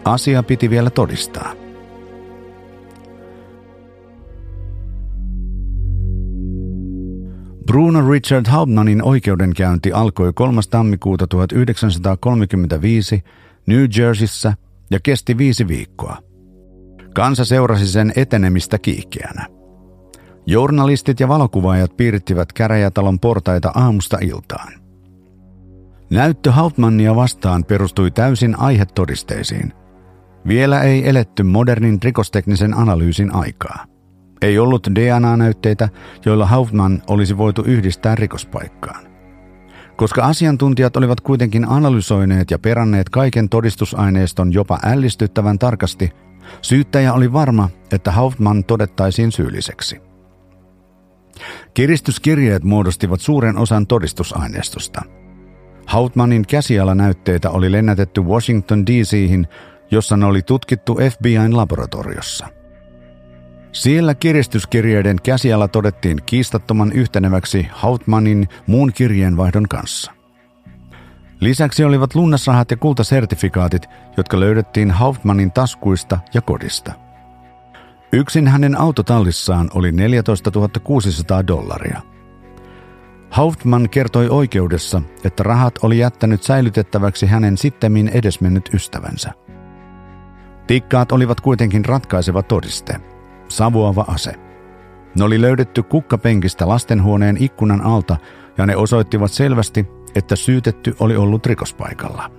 Asia 0.04 0.42
piti 0.42 0.70
vielä 0.70 0.90
todistaa. 0.90 1.65
Bruno 7.66 8.10
Richard 8.10 8.46
Hauptmannin 8.48 9.02
oikeudenkäynti 9.02 9.92
alkoi 9.92 10.32
3. 10.32 10.60
tammikuuta 10.70 11.26
1935 11.26 13.24
New 13.66 13.84
Jerseyssä 13.98 14.54
ja 14.90 14.98
kesti 15.02 15.38
viisi 15.38 15.68
viikkoa. 15.68 16.18
Kansa 17.14 17.44
seurasi 17.44 17.86
sen 17.86 18.12
etenemistä 18.16 18.78
kiihkeänä. 18.78 19.46
Journalistit 20.46 21.20
ja 21.20 21.28
valokuvaajat 21.28 21.96
piirittivät 21.96 22.52
käräjätalon 22.52 23.20
portaita 23.20 23.72
aamusta 23.74 24.18
iltaan. 24.20 24.72
Näyttö 26.10 26.52
Hauptmannia 26.52 27.16
vastaan 27.16 27.64
perustui 27.64 28.10
täysin 28.10 28.58
aihetodisteisiin. 28.58 29.72
Vielä 30.48 30.82
ei 30.82 31.08
eletty 31.08 31.42
modernin 31.42 31.98
rikosteknisen 32.02 32.74
analyysin 32.74 33.34
aikaa. 33.34 33.95
Ei 34.42 34.58
ollut 34.58 34.88
DNA-näytteitä, 34.94 35.88
joilla 36.24 36.46
Hauptmann 36.46 37.02
olisi 37.06 37.38
voitu 37.38 37.62
yhdistää 37.62 38.14
rikospaikkaan. 38.14 39.06
Koska 39.96 40.24
asiantuntijat 40.24 40.96
olivat 40.96 41.20
kuitenkin 41.20 41.68
analysoineet 41.68 42.50
ja 42.50 42.58
peranneet 42.58 43.08
kaiken 43.08 43.48
todistusaineiston 43.48 44.52
jopa 44.52 44.78
ällistyttävän 44.84 45.58
tarkasti, 45.58 46.10
syyttäjä 46.62 47.12
oli 47.12 47.32
varma, 47.32 47.68
että 47.92 48.12
Hauptmann 48.12 48.64
todettaisiin 48.64 49.32
syylliseksi. 49.32 50.00
Kiristyskirjeet 51.74 52.64
muodostivat 52.64 53.20
suuren 53.20 53.58
osan 53.58 53.86
todistusaineistosta. 53.86 55.02
Hautmanin 55.86 56.46
käsialanäytteitä 56.46 57.50
oli 57.50 57.72
lennätetty 57.72 58.20
Washington 58.20 58.86
DC:hin, 58.86 59.46
jossa 59.90 60.16
ne 60.16 60.26
oli 60.26 60.42
tutkittu 60.42 60.98
FBIn 61.10 61.56
laboratoriossa. 61.56 62.46
Siellä 63.76 64.14
kiristyskirjeiden 64.14 65.16
käsiala 65.22 65.68
todettiin 65.68 66.18
kiistattoman 66.26 66.92
yhteneväksi 66.92 67.66
Hautmanin 67.70 68.48
muun 68.66 68.92
kirjeenvaihdon 68.92 69.68
kanssa. 69.68 70.12
Lisäksi 71.40 71.84
olivat 71.84 72.14
lunnasrahat 72.14 72.70
ja 72.70 72.76
kultasertifikaatit, 72.76 73.86
jotka 74.16 74.40
löydettiin 74.40 74.90
Hautmanin 74.90 75.52
taskuista 75.52 76.18
ja 76.34 76.42
kodista– 76.42 76.92
Yksin 78.12 78.48
hänen 78.48 78.80
autotallissaan 78.80 79.70
oli 79.74 79.92
14 79.92 80.50
600 80.84 81.46
dollaria. 81.46 82.00
Hauptman 83.30 83.88
kertoi 83.90 84.28
oikeudessa, 84.28 85.02
että 85.24 85.42
rahat 85.42 85.74
oli 85.82 85.98
jättänyt 85.98 86.42
säilytettäväksi 86.42 87.26
hänen 87.26 87.58
sittemmin 87.58 88.08
edesmennyt 88.08 88.70
ystävänsä. 88.74 89.32
Tikkaat 90.66 91.12
olivat 91.12 91.40
kuitenkin 91.40 91.84
ratkaiseva 91.84 92.42
todiste, 92.42 93.00
savuava 93.48 94.04
ase. 94.08 94.34
Ne 95.14 95.24
oli 95.24 95.40
löydetty 95.40 95.82
kukkapenkistä 95.82 96.68
lastenhuoneen 96.68 97.36
ikkunan 97.40 97.80
alta 97.80 98.16
ja 98.58 98.66
ne 98.66 98.76
osoittivat 98.76 99.32
selvästi, 99.32 99.86
että 100.14 100.36
syytetty 100.36 100.96
oli 101.00 101.16
ollut 101.16 101.46
rikospaikalla. 101.46 102.30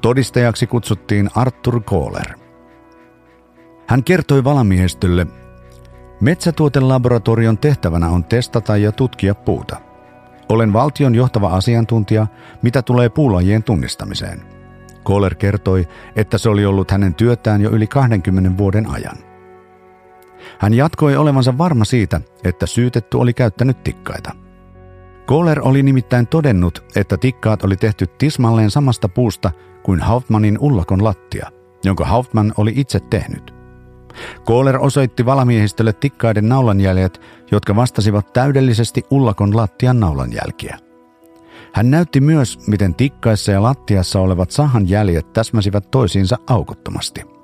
Todistajaksi 0.00 0.66
kutsuttiin 0.66 1.30
Arthur 1.34 1.80
Kohler. 1.82 2.38
Hän 3.86 4.04
kertoi 4.04 4.44
valamiehistölle, 4.44 5.26
Metsätuotelaboratorion 6.20 7.58
tehtävänä 7.58 8.08
on 8.08 8.24
testata 8.24 8.76
ja 8.76 8.92
tutkia 8.92 9.34
puuta. 9.34 9.76
Olen 10.48 10.72
valtion 10.72 11.14
johtava 11.14 11.48
asiantuntija, 11.48 12.26
mitä 12.62 12.82
tulee 12.82 13.08
puulajien 13.08 13.62
tunnistamiseen. 13.62 14.42
Kohler 15.02 15.34
kertoi, 15.34 15.88
että 16.16 16.38
se 16.38 16.48
oli 16.48 16.66
ollut 16.66 16.90
hänen 16.90 17.14
työtään 17.14 17.60
jo 17.60 17.70
yli 17.70 17.86
20 17.86 18.58
vuoden 18.58 18.90
ajan. 18.90 19.29
Hän 20.60 20.74
jatkoi 20.74 21.16
olevansa 21.16 21.58
varma 21.58 21.84
siitä, 21.84 22.20
että 22.44 22.66
syytetty 22.66 23.16
oli 23.16 23.34
käyttänyt 23.34 23.82
tikkaita. 23.82 24.32
Kohler 25.26 25.60
oli 25.62 25.82
nimittäin 25.82 26.26
todennut, 26.26 26.84
että 26.96 27.16
tikkaat 27.16 27.64
oli 27.64 27.76
tehty 27.76 28.06
tismalleen 28.06 28.70
samasta 28.70 29.08
puusta 29.08 29.50
kuin 29.82 30.00
Hauptmannin 30.00 30.58
ullakon 30.60 31.04
lattia, 31.04 31.50
jonka 31.84 32.04
Hauptmann 32.04 32.52
oli 32.56 32.72
itse 32.76 33.00
tehnyt. 33.00 33.54
Kohler 34.44 34.78
osoitti 34.78 35.26
valamiehistölle 35.26 35.92
tikkaiden 35.92 36.48
naulanjäljet, 36.48 37.20
jotka 37.50 37.76
vastasivat 37.76 38.32
täydellisesti 38.32 39.02
ullakon 39.10 39.56
lattian 39.56 40.00
naulanjälkiä. 40.00 40.78
Hän 41.72 41.90
näytti 41.90 42.20
myös, 42.20 42.58
miten 42.66 42.94
tikkaissa 42.94 43.52
ja 43.52 43.62
lattiassa 43.62 44.20
olevat 44.20 44.50
sahan 44.50 44.88
jäljet 44.88 45.32
täsmäsivät 45.32 45.90
toisiinsa 45.90 46.36
aukottomasti. 46.46 47.39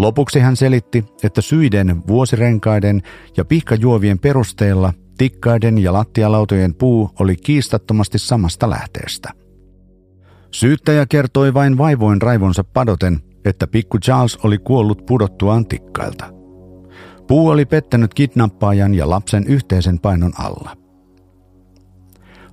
Lopuksi 0.00 0.40
hän 0.40 0.56
selitti, 0.56 1.04
että 1.22 1.40
syiden, 1.40 2.02
vuosirenkaiden 2.08 3.02
ja 3.36 3.44
pihkajuovien 3.44 4.18
perusteella 4.18 4.92
tikkaiden 5.18 5.78
ja 5.78 5.92
lattialautojen 5.92 6.74
puu 6.74 7.10
oli 7.18 7.36
kiistattomasti 7.36 8.18
samasta 8.18 8.70
lähteestä. 8.70 9.32
Syyttäjä 10.50 11.06
kertoi 11.06 11.54
vain 11.54 11.78
vaivoin 11.78 12.22
raivonsa 12.22 12.64
padoten, 12.64 13.20
että 13.44 13.66
pikku 13.66 13.98
Charles 13.98 14.36
oli 14.36 14.58
kuollut 14.58 15.06
pudottuaan 15.06 15.66
tikkailta. 15.66 16.30
Puu 17.26 17.48
oli 17.48 17.64
pettänyt 17.66 18.14
kidnappaajan 18.14 18.94
ja 18.94 19.10
lapsen 19.10 19.46
yhteisen 19.46 19.98
painon 19.98 20.32
alla. 20.38 20.76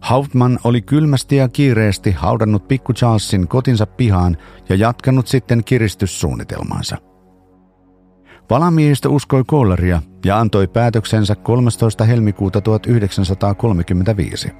Hauptman 0.02 0.60
oli 0.64 0.82
kylmästi 0.82 1.36
ja 1.36 1.48
kiireesti 1.50 2.12
haudannut 2.12 2.68
pikku 2.68 2.94
Charlesin 2.94 3.48
kotinsa 3.48 3.86
pihaan 3.86 4.38
ja 4.70 4.76
jatkanut 4.76 5.28
sitten 5.28 5.64
kiristyssuunnitelmaansa. 5.64 7.07
Valamiehistö 8.50 9.10
uskoi 9.10 9.44
Kohleria 9.48 10.02
ja 10.26 10.40
antoi 10.40 10.68
päätöksensä 10.68 11.36
13. 11.36 12.04
helmikuuta 12.04 12.62
1935. 12.62 14.52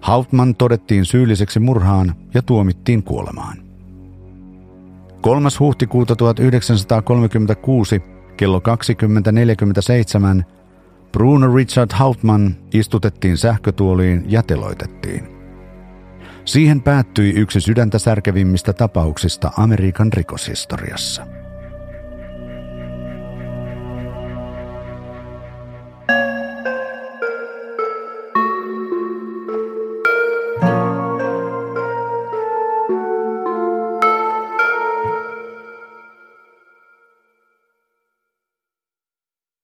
Hauptman 0.00 0.54
todettiin 0.54 1.04
syylliseksi 1.04 1.60
murhaan 1.60 2.14
ja 2.34 2.42
tuomittiin 2.42 3.02
kuolemaan. 3.02 3.56
3. 5.20 5.48
huhtikuuta 5.60 6.16
1936 6.16 8.02
kello 8.36 8.62
20.47 10.38 10.44
Bruno 11.12 11.54
Richard 11.54 11.90
Hauptmann 11.94 12.54
istutettiin 12.74 13.36
sähkötuoliin 13.36 14.24
ja 14.28 14.42
teloitettiin. 14.42 15.28
Siihen 16.44 16.82
päättyi 16.82 17.30
yksi 17.30 17.60
sydäntä 17.60 17.98
särkevimmistä 17.98 18.72
tapauksista 18.72 19.50
Amerikan 19.56 20.12
rikoshistoriassa. 20.12 21.35